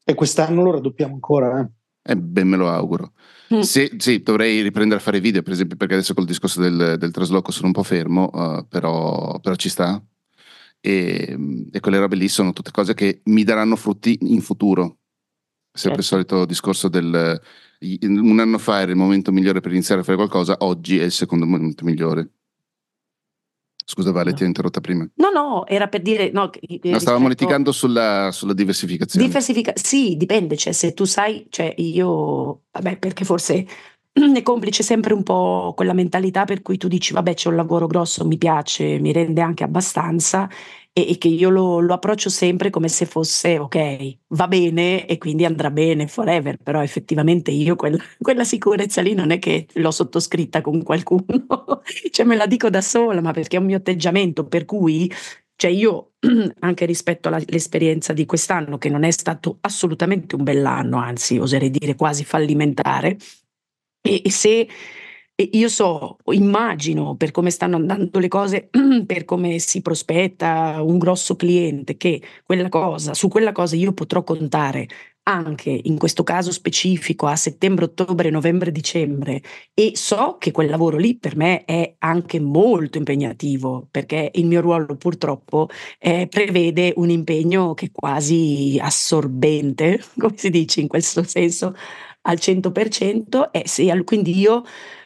[0.05, 1.59] e quest'anno lo raddoppiamo ancora.
[1.59, 1.82] Eh?
[2.03, 3.13] Eh ben me lo auguro.
[3.53, 3.59] Mm.
[3.61, 7.11] Sì, sì, dovrei riprendere a fare video, per esempio, perché adesso col discorso del, del
[7.11, 10.03] trasloco sono un po' fermo, uh, però, però, ci sta.
[10.79, 11.37] E,
[11.71, 14.97] e, quelle robe lì sono tutte cose che mi daranno frutti in futuro.
[15.71, 16.35] Sempre il certo.
[16.35, 17.41] solito discorso del
[18.01, 21.11] un anno fa era il momento migliore per iniziare a fare qualcosa, oggi è il
[21.11, 22.29] secondo momento migliore.
[23.85, 25.07] Scusa Vale, ti ho interrotta prima.
[25.15, 26.31] No, no, era per dire...
[26.31, 26.49] No,
[26.81, 29.25] no stavamo litigando sulla, sulla, diversificazione.
[29.25, 33.65] Diversifica- sì, dipende, cioè se tu sai, cioè io, vabbè perché forse
[34.13, 37.87] è complice sempre un po' quella mentalità per cui tu dici vabbè c'è un lavoro
[37.87, 40.49] grosso, mi piace, mi rende anche abbastanza
[40.93, 45.17] e, e che io lo, lo, approccio sempre come se fosse ok, va bene e
[45.17, 49.91] quindi andrà bene forever, però effettivamente io quella, quella sicurezza lì non è che l'ho
[49.91, 54.45] sottoscritta con qualcuno, cioè me la dico da sola, ma perché è un mio atteggiamento,
[54.45, 55.11] per cui
[55.55, 56.13] cioè io
[56.59, 61.95] anche rispetto all'esperienza di quest'anno, che non è stato assolutamente un bell'anno, anzi oserei dire
[61.95, 63.17] quasi fallimentare,
[64.01, 64.67] e, e se
[65.35, 68.69] e io so, immagino per come stanno andando le cose,
[69.05, 74.23] per come si prospetta un grosso cliente, che quella cosa, su quella cosa io potrò
[74.23, 74.87] contare
[75.23, 79.41] anche in questo caso specifico a settembre, ottobre, novembre, dicembre.
[79.73, 84.61] E so che quel lavoro lì per me è anche molto impegnativo perché il mio
[84.61, 85.69] ruolo purtroppo
[85.99, 91.73] eh, prevede un impegno che è quasi assorbente, come si dice in questo senso,
[92.25, 94.63] al 100% e se, quindi io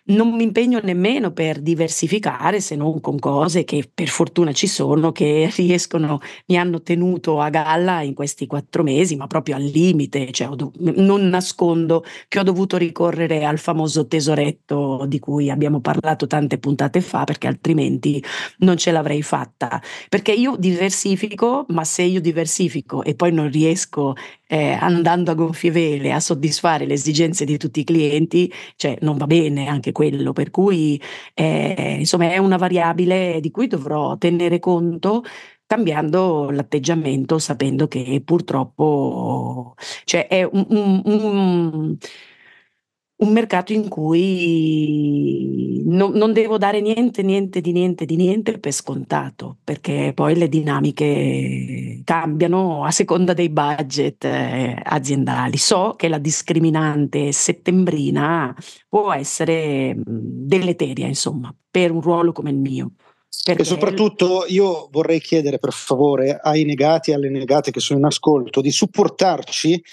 [0.08, 5.12] non mi impegno nemmeno per diversificare se non con cose che per fortuna ci sono,
[5.12, 10.32] che riescono, mi hanno tenuto a galla in questi quattro mesi, ma proprio al limite,
[10.32, 16.28] cioè do- non nascondo che ho dovuto ricorrere al famoso tesoretto di cui abbiamo parlato
[16.28, 18.24] tante puntate fa, perché altrimenti
[18.60, 19.82] non ce l'avrei fatta.
[20.10, 24.16] Perché io diversifico, ma se io diversifico e poi non riesco
[24.48, 29.18] eh, andando a gonfie vele a soddisfare le esigenze di tutti i clienti, cioè non
[29.18, 31.02] va bene anche quello, per cui
[31.34, 35.24] eh, insomma è una variabile di cui dovrò tenere conto
[35.66, 39.74] cambiando l'atteggiamento, sapendo che purtroppo
[40.06, 41.98] cioè, è un, un, un
[43.20, 48.72] un mercato in cui no, non devo dare niente, niente di niente di niente per
[48.72, 55.58] scontato, perché poi le dinamiche cambiano a seconda dei budget eh, aziendali.
[55.58, 58.56] So che la discriminante settembrina
[58.88, 62.92] può essere deleteria, insomma, per un ruolo come il mio.
[63.44, 63.62] Perché...
[63.62, 68.06] E soprattutto io vorrei chiedere per favore ai negati e alle negate che sono in
[68.06, 69.84] ascolto di supportarci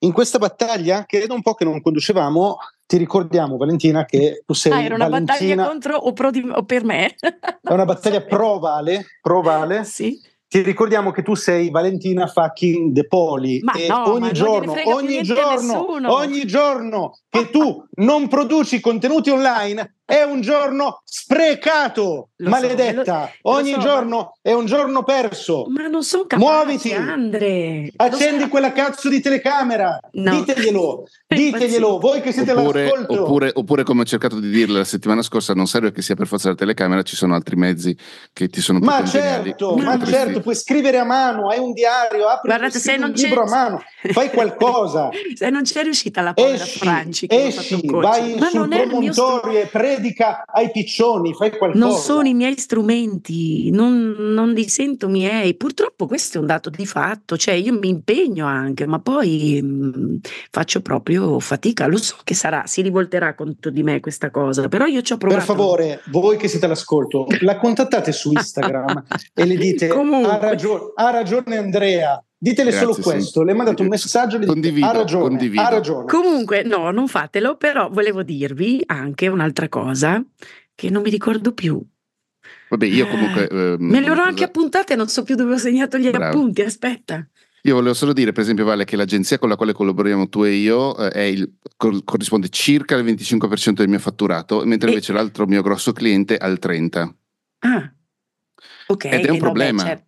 [0.00, 4.54] in questa battaglia, che da un po' che non conducevamo, ti ricordiamo Valentina che tu
[4.54, 4.72] sei...
[4.72, 5.36] Ah, era una Valentina...
[5.36, 7.14] battaglia contro o, pro di, o per me?
[7.18, 9.84] è una battaglia pro Vale, pro Vale.
[9.84, 10.20] Sì.
[10.48, 15.22] Ti ricordiamo che tu sei Valentina fucking De Poli ma e no, ogni giorno, ogni
[15.22, 23.24] giorno, ogni giorno che tu non produci contenuti online è un giorno sprecato, lo maledetta.
[23.24, 24.32] So, lo, Ogni so, giorno ma...
[24.40, 25.66] è un giorno perso.
[25.68, 26.92] Ma non sono capace, Muoviti.
[26.92, 27.92] Andre.
[27.96, 28.48] Accendi so.
[28.48, 29.98] quella cazzo di telecamera.
[30.12, 30.36] No.
[30.36, 31.98] Diteglielo, diteglielo.
[31.98, 33.22] Voi che siete oppure, all'ascolto.
[33.22, 36.28] Oppure, oppure, come ho cercato di dirle la settimana scorsa, non serve che sia per
[36.28, 37.96] forza la telecamera, ci sono altri mezzi
[38.32, 42.28] che ti sono più Ma certo, ma certo, puoi scrivere a mano, hai un diario,
[42.28, 45.08] apri Guardate, se non un libro a mano, fai qualcosa.
[45.34, 49.66] se non c'è riuscita la povera esci, Franci, esci, vai ma sul promontorio e
[49.96, 51.84] predica ai piccioni, fai qualcosa.
[51.84, 55.54] Non sono i miei strumenti, non, non, li sento miei.
[55.54, 59.66] Purtroppo questo è un dato di fatto, cioè io mi impegno anche, ma poi mh,
[59.66, 60.16] mm,
[60.50, 61.86] faccio proprio fatica.
[61.86, 65.16] Lo so che sarà, si rivolterà contro di me questa cosa, però io ci ho
[65.16, 65.44] provato.
[65.44, 69.04] Per favore, voi che siete all'ascolto, la contattate su Instagram
[69.34, 73.46] e le dite ha, ragione, ha ragione Andrea, Ditele Grazie, solo questo, sì.
[73.46, 76.06] le mandate un messaggio e le dite, ha ragione, ha ragione.
[76.06, 80.22] Comunque, no, non fatelo, però volevo dirvi anche un'altra cosa
[80.74, 81.82] che non mi ricordo più.
[82.68, 83.48] Vabbè, io comunque...
[83.48, 86.26] Eh, ehm, me le ero anche appuntate, non so più dove ho segnato gli Bravo.
[86.26, 87.26] appunti, aspetta.
[87.62, 90.52] Io volevo solo dire, per esempio, Vale, che l'agenzia con la quale collaboriamo tu e
[90.52, 94.92] io eh, il, corrisponde circa al 25% del mio fatturato, mentre e...
[94.92, 97.08] invece l'altro mio grosso cliente al 30%.
[97.60, 97.92] Ah,
[98.88, 99.04] ok.
[99.06, 99.82] Ed è un problema.
[99.82, 100.04] Beh, certo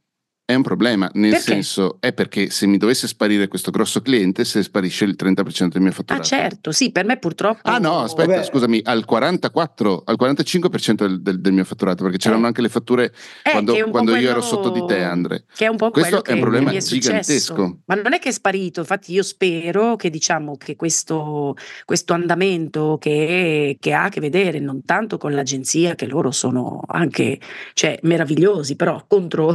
[0.50, 1.44] è un problema, nel Perché?
[1.44, 5.82] senso è perché se mi dovesse sparire questo grosso cliente, se sparisce il 30% del
[5.82, 6.24] mio Ah fatturato.
[6.24, 7.68] certo, sì, per me purtroppo...
[7.68, 8.44] Ah no, aspetta, Vabbè.
[8.44, 12.46] scusami, al 44, al 45% del, del- del mio fatturato, perché c'erano Eh.
[12.46, 15.44] anche le fatture Eh, quando, quando io ero quello- sotto di te, Andre.
[15.54, 17.80] Che è un po' Questo quello è un problema è gigantesco.
[17.84, 22.96] Ma non è che è sparito, infatti io spero che diciamo che questo, questo andamento
[22.98, 27.38] che, che ha a che vedere non tanto con l'agenzia, che loro sono anche
[27.74, 29.54] cioè, meravigliosi, però contro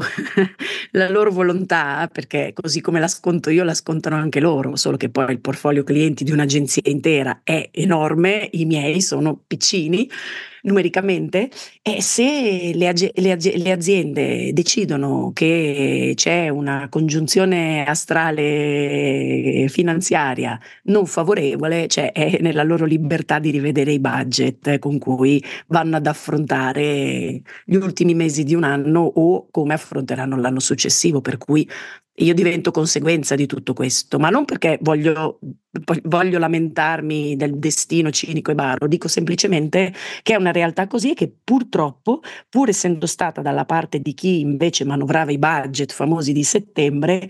[0.92, 5.10] la loro volontà, perché così come la sconto io, la scontano anche loro, solo che
[5.10, 10.10] poi il portfolio clienti di un'agenzia intera è enorme, i miei sono piccini
[10.64, 11.50] numericamente
[11.82, 21.88] e se le, le le aziende decidono che c'è una congiunzione astrale finanziaria non favorevole,
[21.88, 27.76] cioè è nella loro libertà di rivedere i budget con cui vanno ad affrontare gli
[27.76, 30.73] ultimi mesi di un anno o come affronteranno l'anno successivo,
[31.22, 31.68] per cui
[32.18, 35.40] io divento conseguenza di tutto questo, ma non perché voglio,
[36.04, 41.16] voglio lamentarmi del destino cinico e baro, dico semplicemente che è una realtà così e
[41.16, 46.44] che purtroppo, pur essendo stata dalla parte di chi invece manovrava i budget famosi di
[46.44, 47.30] settembre,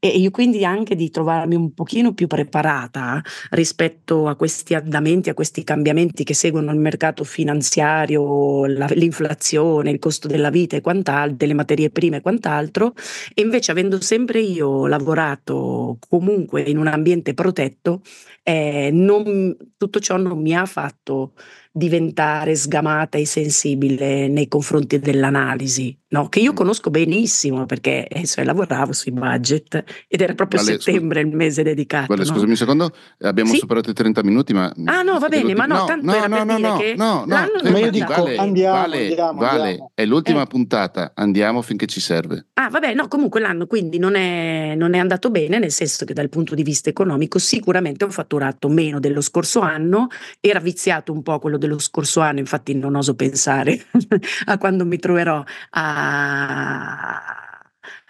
[0.00, 5.34] e io quindi anche di trovarmi un pochino più preparata rispetto a questi andamenti, a
[5.34, 11.36] questi cambiamenti che seguono il mercato finanziario, la- l'inflazione, il costo della vita e quant'altro,
[11.36, 12.94] delle materie prime e quant'altro,
[13.32, 18.02] e invece avendo sempre io lavorato comunque in un ambiente protetto,
[18.48, 21.32] eh, non- tutto ciò non mi ha fatto
[21.72, 26.28] diventare sgamata e sensibile nei confronti dell'analisi, no?
[26.30, 31.20] che io conosco benissimo perché eh, cioè, lavoravo sui budget ed era proprio Vale, settembre
[31.20, 32.06] il mese dedicato.
[32.06, 32.30] Guarda, no?
[32.30, 33.58] scusami un secondo, abbiamo Sì.
[33.58, 34.72] superato i 30 minuti, ma...
[34.86, 37.24] Ah, no, va bene, ma no, tanto era no, per no, dire no, che no,
[37.26, 39.90] no, fermati, Ma io dico, vale, andiamo, vale, andiamo, vale, andiamo.
[39.92, 40.46] è l'ultima Eh.
[40.46, 42.46] puntata, andiamo finché ci serve.
[42.54, 46.14] Ah, vabbè, no, comunque l'anno quindi non è, non è andato bene, nel senso che
[46.14, 50.08] dal punto di vista economico sicuramente ho fatturato meno dello scorso anno,
[50.40, 53.86] era viziato un po' quello dello scorso anno, infatti non oso pensare
[54.46, 57.60] a quando mi troverò a,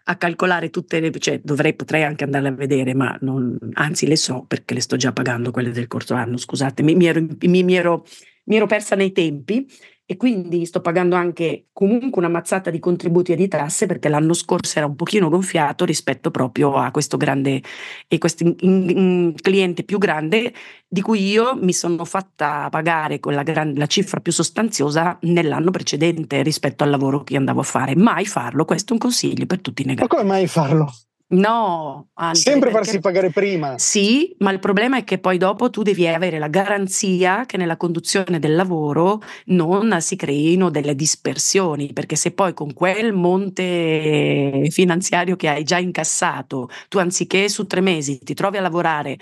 [0.05, 4.17] a calcolare tutte le, cioè dovrei, potrei anche andarle a vedere, ma non, anzi le
[4.17, 7.63] so perché le sto già pagando quelle del corso anno, scusate, mi, mi ero, mi-
[7.63, 8.05] mi ero-
[8.45, 9.67] mi ero persa nei tempi
[10.09, 14.35] e quindi sto pagando anche comunque una mazzata di contributi e di tasse perché l'anno
[14.35, 17.61] scorso era un pochino gonfiato rispetto proprio a questo grande
[18.07, 20.55] e questo in- in- cliente più grande
[20.87, 25.73] di cui io mi sono fatta pagare con la, gran- la cifra più sostanziosa nell'anno
[25.73, 27.97] precedente rispetto al lavoro che andavo a fare.
[27.97, 30.09] Mai farlo, questo è un consiglio per tutti i Ma negati.
[30.09, 30.89] come mai farlo?
[31.29, 33.77] No, Andre, Sempre perché- farsi pagare prima.
[33.79, 37.77] sì, ma il problema è che poi dopo tu devi avere la garanzia che nella
[37.77, 45.35] conduzione del lavoro non si creino delle dispersioni, perché se poi con quel monte finanziario
[45.35, 49.19] che hai già incassato, tu anziché su tre mesi ti trovi a lavorare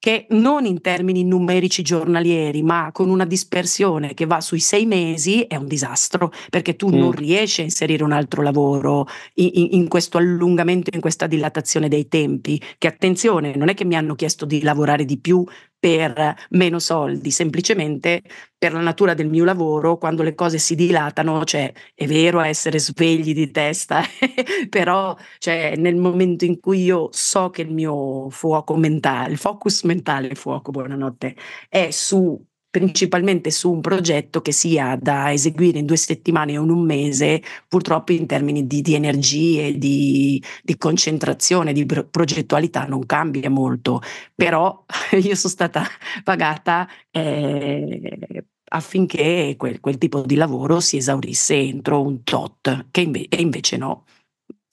[0.00, 5.42] che non in termini numerici giornalieri, ma con una dispersione che va sui sei mesi,
[5.42, 6.94] è un disastro, perché tu Mm.
[6.98, 11.88] non riesci a inserire un altro lavoro in, in- in questo allungamento, in questa dilatazione
[11.88, 15.44] dei tempi, che attenzione, non è che mi hanno chiesto di lavorare di più
[15.80, 18.22] per meno soldi, semplicemente
[18.58, 22.78] per la natura del mio lavoro, quando le cose si dilatano, cioè è vero essere
[22.78, 24.02] svegli di testa,
[24.68, 29.82] però cioè, nel momento in cui io so che il mio fuoco mentale, il focus
[29.84, 31.34] mentale, fuoco, buonanotte,
[31.68, 32.38] è su
[32.70, 37.42] principalmente su un progetto che sia da eseguire in due settimane o in un mese,
[37.66, 44.00] purtroppo in termini di, di energie, di, di concentrazione, di pro- progettualità non cambia molto,
[44.34, 44.84] però
[45.20, 45.84] io sono stata
[46.22, 53.26] pagata eh, affinché quel, quel tipo di lavoro si esaurisse entro un tot, che inve-
[53.36, 54.04] invece no,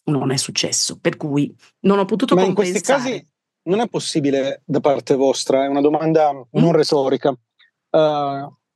[0.05, 3.19] non è successo, per cui non ho potuto Ma in questi compensare.
[3.19, 3.27] casi
[3.63, 7.37] non è possibile da parte vostra, è una domanda non retorica, eh,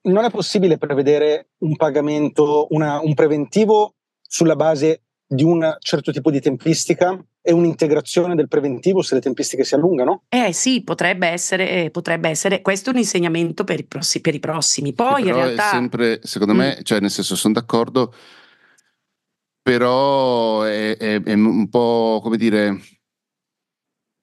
[0.03, 6.29] non è possibile prevedere un pagamento, una- un preventivo sulla base di un certo tipo
[6.31, 10.23] di tempistica e un'integrazione del preventivo se le tempistiche si allungano?
[10.29, 14.39] Eh sì, potrebbe essere, potrebbe essere, questo è un insegnamento per i, prossi- per i
[14.39, 14.93] prossimi.
[14.93, 15.67] Poi in però realtà...
[15.67, 16.57] è sempre, secondo Mm.
[16.57, 18.13] me, cioè nel senso sono d'accordo,
[19.61, 22.79] però è, è- è un po' come dire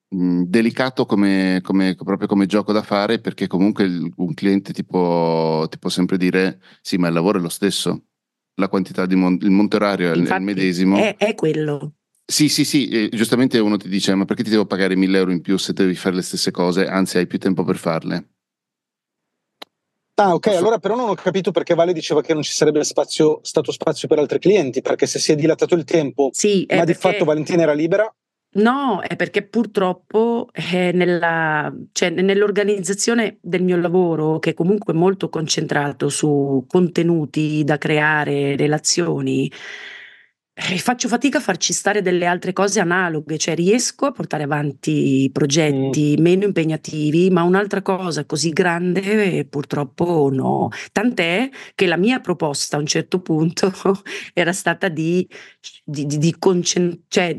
[0.08, 4.84] mh, delicato come, come- proprio come gioco da fare perché comunque il- un cliente ti
[4.84, 8.04] può, ti può sempre dire sì, ma il lavoro è lo stesso,
[8.54, 10.96] la quantità di mon- il monte orario è il- è il infatti, medesimo.
[10.96, 11.92] È, è quello.
[12.30, 15.30] Sì, sì, sì, e giustamente uno ti dice ma perché ti devo pagare 1000 euro
[15.30, 18.28] in più se devi fare le stesse cose, anzi hai più tempo per farle.
[20.20, 23.38] Ah, ok, allora però non ho capito perché Vale diceva che non ci sarebbe spazio,
[23.42, 26.92] stato spazio per altri clienti, perché se si è dilatato il tempo, sì, ma di
[26.94, 28.12] fatto Valentina era libera.
[28.50, 35.28] No, è perché purtroppo eh, nella, cioè, nell'organizzazione del mio lavoro, che è comunque molto
[35.28, 39.50] concentrato su contenuti da creare, relazioni,
[40.60, 45.30] eh, faccio fatica a farci stare delle altre cose analoghe, cioè riesco a portare avanti
[45.32, 46.22] progetti mm.
[46.22, 50.68] meno impegnativi, ma un'altra cosa così grande purtroppo no.
[50.90, 53.72] Tant'è che la mia proposta a un certo punto
[54.34, 55.28] era stata di,
[55.84, 57.36] di, di, di, concent- cioè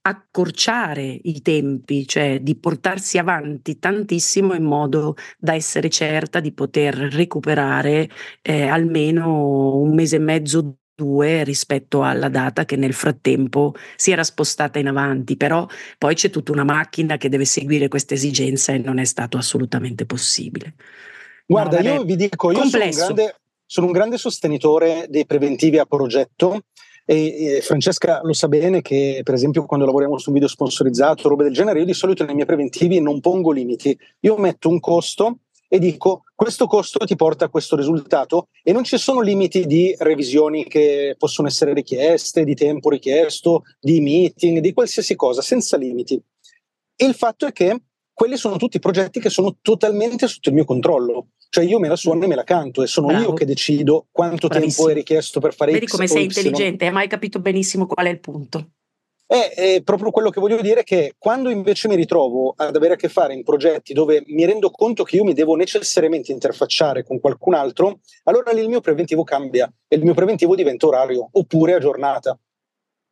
[0.00, 6.94] accorciare i tempi, cioè di portarsi avanti tantissimo in modo da essere certa di poter
[6.94, 8.10] recuperare
[8.42, 14.22] eh, almeno un mese e mezzo 2 rispetto alla data che nel frattempo si era
[14.24, 15.66] spostata in avanti, però
[15.98, 20.06] poi c'è tutta una macchina che deve seguire questa esigenza e non è stato assolutamente
[20.06, 20.74] possibile.
[21.46, 23.34] Guarda, no, io vi dico, io sono un, grande,
[23.66, 26.60] sono un, grande, sostenitore dei preventivi a progetto
[27.04, 31.28] e, e, Francesca lo sa bene che per esempio quando lavoriamo su un video sponsorizzato,
[31.28, 34.78] robe del genere, io di solito nei miei preventivi non pongo limiti, io metto un
[34.78, 35.38] costo
[35.74, 39.94] e dico questo costo ti porta a questo risultato e non ci sono limiti di
[39.98, 46.22] revisioni che possono essere richieste, di tempo richiesto, di meeting, di qualsiasi cosa, senza limiti.
[46.94, 50.66] E il fatto è che quelli sono tutti progetti che sono totalmente sotto il mio
[50.66, 51.28] controllo.
[51.48, 53.22] Cioè io me la suono e me la canto e sono Bravo.
[53.22, 54.88] io che decido quanto Bravissimo.
[54.88, 58.04] tempo è richiesto per fare Vedi X come sei intelligente, hai mai capito benissimo qual
[58.04, 58.72] è il punto.
[59.32, 62.96] È, è, proprio quello che voglio dire che quando invece mi ritrovo ad avere a
[62.96, 67.18] che fare in progetti dove mi rendo conto che io mi devo necessariamente interfacciare con
[67.18, 71.72] qualcun altro, allora lì il mio preventivo cambia e il mio preventivo diventa orario oppure
[71.72, 72.38] a giornata.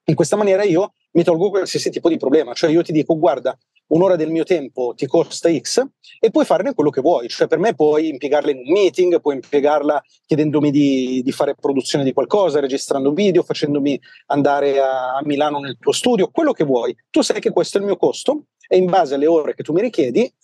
[0.04, 3.56] In questa maniera io mi tolgo qualsiasi tipo di problema, cioè io ti dico guarda,
[3.90, 5.84] un'ora del mio tempo ti costa X
[6.18, 7.28] e puoi farne quello che vuoi.
[7.28, 12.04] Cioè, per me puoi impiegarla in un meeting, puoi impiegarla chiedendomi di, di fare produzione
[12.04, 16.96] di qualcosa, registrando video, facendomi andare a, a, Milano nel tuo studio, quello che vuoi.
[17.10, 19.72] Tu sai che questo è il mio costo e in base alle ore che tu
[19.72, 20.34] mi richiedi, eh,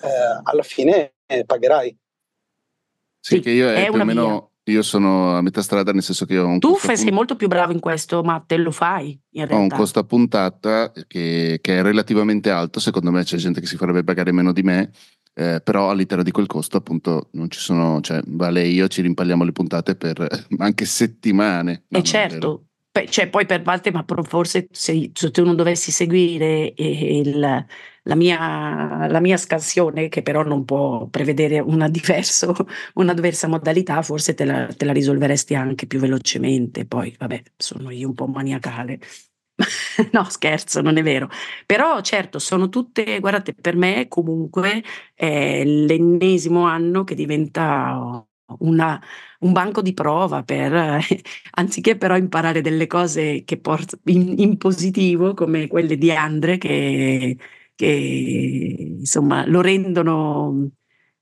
[0.42, 1.96] alla fine eh, pagherai.
[3.20, 4.24] Sì, sì, che io è, è più o meno.
[4.24, 7.36] Via io sono a metà strada nel senso che ho un Tu sei punt- molto
[7.36, 9.56] più bravo in questo, ma te lo fai in realtà.
[9.56, 13.66] Ho un costo a puntata che, che, è relativamente alto, secondo me c'è gente che
[13.66, 14.90] si farebbe pagare meno di me,
[15.34, 19.02] eh, però all'interno di quel costo appunto non ci sono, cioè Vale e io ci
[19.02, 20.26] rimpagliamo le puntate per
[20.58, 21.84] anche settimane.
[21.88, 22.66] No, e certo,
[23.08, 27.66] cioè, poi per parte, ma forse se, se tu non dovessi seguire il,
[28.06, 32.54] la, mia, la, mia, scansione, che però non può prevedere una, diverso,
[32.94, 36.86] una diversa modalità, forse te la, te la, risolveresti anche più velocemente.
[36.86, 39.00] Poi, vabbè, sono io un po' maniacale.
[40.12, 41.28] no, scherzo, non è vero.
[41.66, 44.82] Però, certo, sono tutte, guardate, per me comunque
[45.14, 48.24] è l'ennesimo anno che diventa
[48.58, 49.00] una,
[49.40, 51.00] un banco di prova per, eh,
[51.52, 57.36] anziché però imparare delle cose che port- in, in, positivo come quelle di Andre che,
[57.76, 60.70] che insomma lo rendono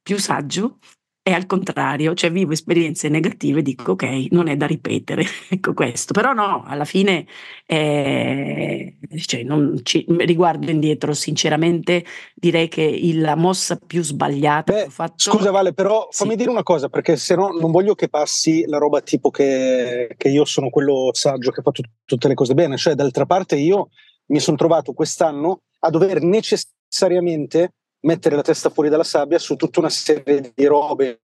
[0.03, 0.79] più saggio,
[1.27, 5.73] e al contrario, cioè vivo esperienze negative e dico ok, non è da ripetere, ecco
[5.73, 6.13] questo.
[6.13, 7.27] Però no, alla fine
[7.65, 14.79] eh, cioè non ci, riguardo indietro, sinceramente direi che il, la mossa più sbagliata Beh,
[14.81, 15.15] che ho fatto...
[15.17, 16.37] Scusa Vale, però fammi sì.
[16.37, 20.29] dire una cosa, perché se no non voglio che passi la roba tipo che, che
[20.29, 23.89] io sono quello saggio che ha fatto tutte le cose bene, cioè d'altra parte io
[24.27, 27.75] mi sono trovato quest'anno a dover necessariamente
[28.05, 31.21] mettere la testa fuori dalla sabbia su tutta una serie di robe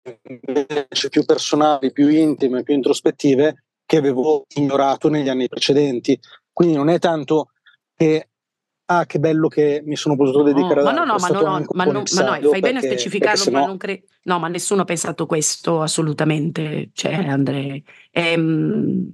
[0.47, 6.19] invece più personali, più intime, più introspettive che avevo ignorato negli anni precedenti.
[6.53, 7.51] Quindi non è tanto
[7.95, 8.29] che
[8.91, 11.41] ah che bello che mi sono potuto dedicare no, a ma no no ma no,
[11.41, 14.83] no, ma, no, ma no fai bene a specificarlo ma non cre- no ma nessuno
[14.83, 17.81] ha pensato questo assolutamente cioè Andrea
[18.11, 19.13] ehm,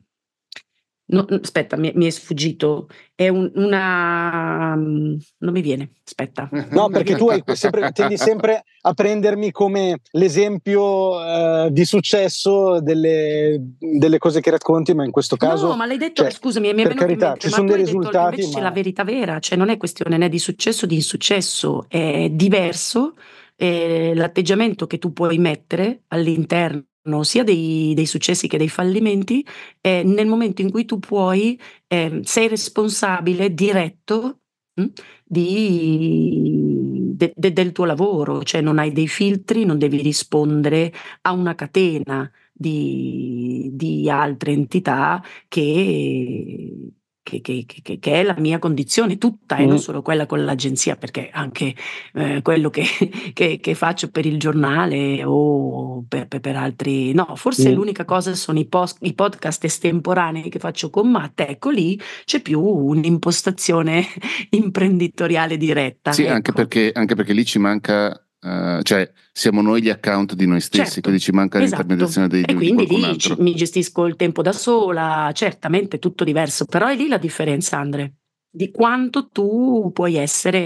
[1.08, 2.88] No, aspetta, mi, mi, è sfuggito.
[3.14, 4.74] È un, una.
[4.74, 6.48] Non mi viene, aspetta.
[6.70, 14.18] No, perché tu sempre, tendi sempre a prendermi come l'esempio uh, di successo delle, delle,
[14.18, 15.68] cose che racconti, ma in questo caso.
[15.68, 17.76] No, ma l'hai detto, cioè, scusami, mi è venuto carità, in mente, ci sono dei
[17.76, 18.36] risultati.
[18.36, 18.62] Detto, ma...
[18.64, 23.14] la verità vera, cioè non è questione né di successo o di insuccesso, è diverso.
[23.54, 26.82] È l'atteggiamento che tu puoi mettere all'interno
[27.24, 29.44] sia dei, dei, successi che dei fallimenti,
[29.80, 34.40] eh, nel momento in cui tu puoi, eh, sei responsabile diretto
[34.74, 34.92] mh, hm,
[35.24, 40.92] di, de, de, del tuo lavoro, cioè non hai dei filtri, non devi rispondere
[41.22, 46.90] a una catena di, di altre entità che,
[47.26, 49.68] che, che, che, che, è la mia condizione tutta e mm.
[49.68, 51.74] non solo quella con l'agenzia, perché anche
[52.14, 57.74] eh, quello che, faccio per il giornale o per, per, per altri, no, forse mm.
[57.74, 62.40] l'unica cosa sono i, post, i, podcast estemporanei che faccio con Matt, ecco lì c'è
[62.40, 64.06] più un'impostazione
[64.50, 66.12] imprenditoriale diretta.
[66.12, 66.32] Sì, ecco.
[66.32, 70.60] anche, perché, anche perché lì ci manca Uh, cioè siamo noi gli account di noi
[70.60, 71.82] stessi, certo, quindi ci manca esatto.
[71.82, 76.22] l'intermediazione dei, e di quindi lì ci, mi gestisco il tempo da sola, certamente tutto
[76.22, 78.18] diverso, però è lì la differenza Andre,
[78.48, 80.60] di quanto tu puoi essere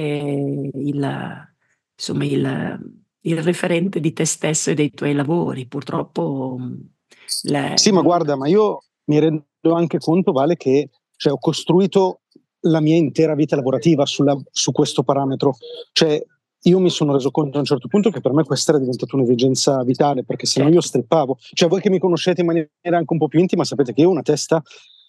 [0.75, 1.49] il,
[1.97, 2.79] insomma, il,
[3.21, 6.59] il referente di te stesso e dei tuoi lavori, purtroppo...
[7.45, 7.73] Le...
[7.77, 12.21] Sì, ma guarda, ma io mi rendo anche conto, Vale, che cioè, ho costruito
[12.65, 15.57] la mia intera vita lavorativa sulla, su questo parametro,
[15.93, 16.23] cioè
[16.63, 19.17] io mi sono reso conto a un certo punto che per me questa era diventata
[19.17, 21.39] un'esigenza vitale, perché se no io strippavo.
[21.39, 24.09] Cioè, voi che mi conoscete in maniera anche un po' più intima, sapete che io
[24.09, 24.63] ho una testa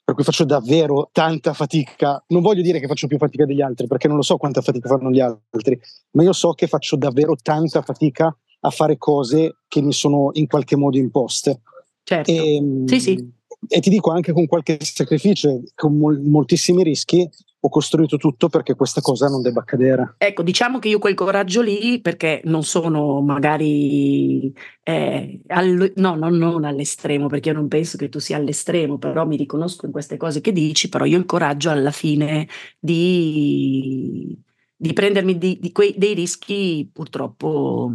[0.04, 2.24] per cui faccio davvero tanta fatica.
[2.30, 4.90] Non voglio dire che faccio più fatica degli altri, perché non lo so quanta fatica
[4.90, 5.80] fanno gli altri,
[6.12, 10.48] ma io so che faccio davvero tanta fatica a fare cose che mi sono in
[10.48, 11.62] qualche modo imposte.
[12.04, 12.32] Certo.
[12.32, 13.32] E, ehm, sì, sì.
[13.68, 17.30] E ti dico anche con qualche sacrificio, con mol- moltissimi rischi,
[17.64, 20.16] ho costruito tutto perché questa cosa non debba accadere.
[20.18, 24.52] Ecco, diciamo che io quel coraggio lì, perché non sono magari,
[24.82, 29.28] eh, all, no, no, non all'estremo, perché io non penso che tu sia all'estremo, però
[29.28, 32.48] mi riconosco in queste cose che dici, però io il coraggio alla fine
[32.80, 34.36] di,
[34.76, 37.94] di prendermi di, di quei, dei rischi purtroppo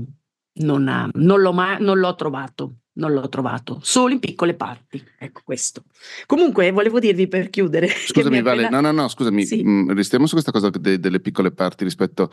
[0.58, 5.03] non, ha, non, l'ho mai, non l'ho trovato non l'ho trovato, solo in piccole parti.
[5.18, 5.84] Ecco questo.
[6.26, 7.88] Comunque, volevo dirvi per chiudere.
[7.88, 8.80] Scusami, Vale, appena...
[8.80, 9.62] no, no, no, scusami, sì.
[9.62, 12.30] mh, mm, restiamo su questa cosa de- delle piccole parti rispetto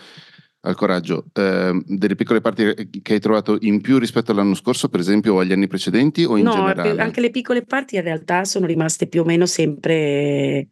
[0.62, 1.26] al coraggio.
[1.34, 5.40] Eh, delle piccole parti che hai trovato in più rispetto all'anno scorso, per esempio, o
[5.40, 6.94] agli anni precedenti, o in no, generale?
[6.94, 10.68] No, anche le piccole parti in realtà sono rimaste più o meno sempre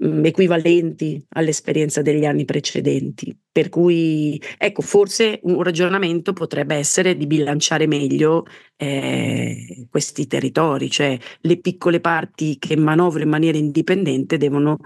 [0.00, 3.36] mh, equivalenti all'esperienza degli anni precedenti.
[3.52, 8.46] Per cui, ecco, forse un ragionamento potrebbe essere di bilanciare meglio
[8.76, 14.78] eh, questi territori, cioè le piccole parti che manovrano in maniera indipendente devono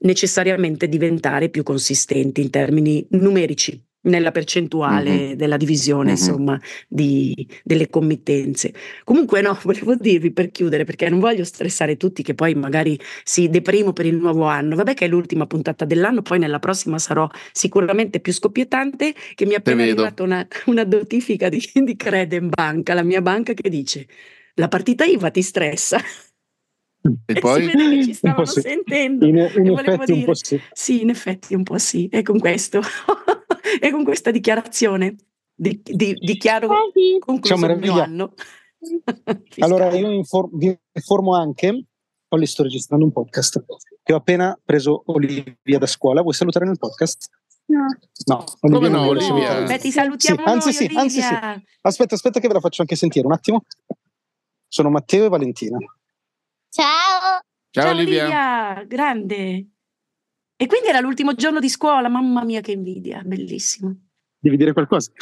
[0.00, 5.32] necessariamente diventare più consistenti in termini numerici nella percentuale mm-hmm.
[5.32, 6.16] della divisione, mm-hmm.
[6.16, 8.72] insomma, di, delle committenze.
[9.04, 13.48] Comunque, no, volevo dirvi per chiudere, perché non voglio stressare tutti che poi magari si
[13.48, 14.76] deprimo per il nuovo anno.
[14.76, 19.14] Vabbè, che è l'ultima puntata dell'anno, poi nella prossima sarò sicuramente più scoppiettante.
[19.34, 23.52] Che mi è appena arrivata una, una, notifica di, di Credem Banca, la mia banca,
[23.52, 24.06] che dice:
[24.54, 26.00] La partita IVA ti stressa.
[27.02, 27.64] E, e poi?
[27.64, 29.26] Si vede che ci stavano sentendo.
[29.26, 30.60] In, in effetti dire, un po' sì.
[30.72, 32.08] Sì, in effetti un po' sì.
[32.08, 32.80] E con questo
[33.80, 35.16] e con questa dichiarazione
[35.54, 36.68] di, di, dichiaro
[37.18, 38.34] concluso il mio anno.
[39.58, 41.86] allora io infor- vi informo anche,
[42.28, 43.64] Olli sto registrando un podcast,
[44.02, 46.22] che ho appena preso Olivia da scuola.
[46.22, 47.28] Vuoi salutare nel podcast?
[47.66, 47.86] No.
[48.26, 49.62] No, Olivia no, Olivia?
[49.62, 51.34] Beh, ti salutiamo sì, anzi, noi, sì, anzi sì.
[51.82, 53.62] Aspetta, aspetta che ve la faccio anche sentire un attimo.
[54.66, 55.78] Sono Matteo e Valentina.
[56.72, 57.42] Ciao.
[57.68, 58.22] Ciao, Ciao Olivia.
[58.22, 58.84] Olivia.
[58.86, 59.66] Grande.
[60.56, 63.94] E quindi era l'ultimo giorno di scuola, mamma mia che invidia, bellissimo.
[64.38, 65.12] Devi dire qualcosa?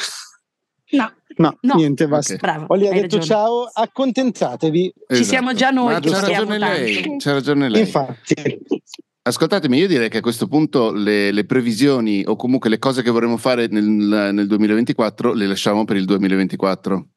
[0.91, 1.11] No.
[1.37, 1.73] No, no.
[1.75, 2.35] niente, basta.
[2.35, 2.49] Okay.
[2.49, 3.23] Bravo, Olli ha detto ragione.
[3.25, 4.93] ciao, accontentatevi.
[4.95, 5.15] Esatto.
[5.15, 5.99] Ci siamo già noi.
[5.99, 7.81] c'ha ragione lei, c'ha ragione lei.
[7.81, 8.35] Infatti.
[9.23, 13.11] Ascoltatemi, io direi che a questo punto le, le, previsioni o comunque le cose che
[13.11, 13.83] vorremmo fare nel,
[14.33, 17.07] nel 2024 le lasciamo per il 2024.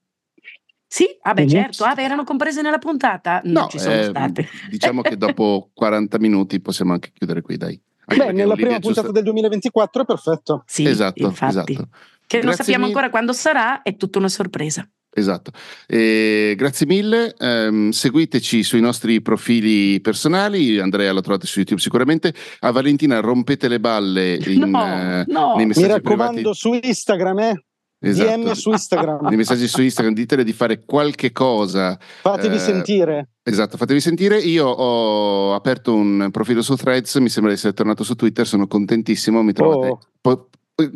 [0.94, 3.40] Sì, ah beh, certo, ah, erano comprese nella puntata?
[3.42, 4.48] Non no, ci sono eh, state.
[4.70, 7.80] Diciamo che dopo 40 minuti possiamo anche chiudere qui, dai.
[8.06, 9.10] Beh, nella prima puntata giusto...
[9.10, 10.62] del 2024 è perfetto.
[10.68, 11.64] Sì, esatto, esatto.
[11.64, 11.82] Che
[12.28, 12.94] grazie non sappiamo mille.
[12.94, 14.88] ancora quando sarà, è tutta una sorpresa.
[15.12, 15.50] Esatto,
[15.88, 17.34] eh, grazie mille.
[17.36, 20.78] Eh, seguiteci sui nostri profili personali.
[20.78, 22.32] Andrea lo trovate su YouTube sicuramente.
[22.60, 25.56] A Valentina rompete le balle in, no, eh, no.
[25.56, 26.56] nei messaggi Mi raccomando privati.
[26.56, 27.64] su Instagram, eh?
[28.08, 28.36] Esatto.
[28.36, 29.26] DM su Instagram.
[29.28, 31.98] Nei messaggi su Instagram ditele di fare qualche cosa.
[32.20, 33.28] Fatevi eh, sentire.
[33.42, 34.38] Esatto, fatevi sentire.
[34.38, 38.66] Io ho aperto un profilo su Threads, mi sembra di essere tornato su Twitter, sono
[38.66, 39.88] contentissimo, mi trovate.
[39.88, 39.98] Oh.
[40.20, 40.48] Po-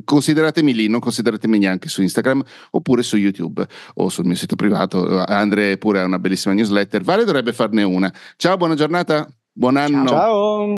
[0.04, 5.24] consideratemi lì, non consideratemi neanche su Instagram oppure su YouTube o sul mio sito privato.
[5.24, 7.02] Andre pure ha una bellissima newsletter.
[7.02, 8.12] Vale dovrebbe farne una.
[8.36, 10.08] Ciao, buona giornata, buon anno.
[10.08, 10.74] Ciao.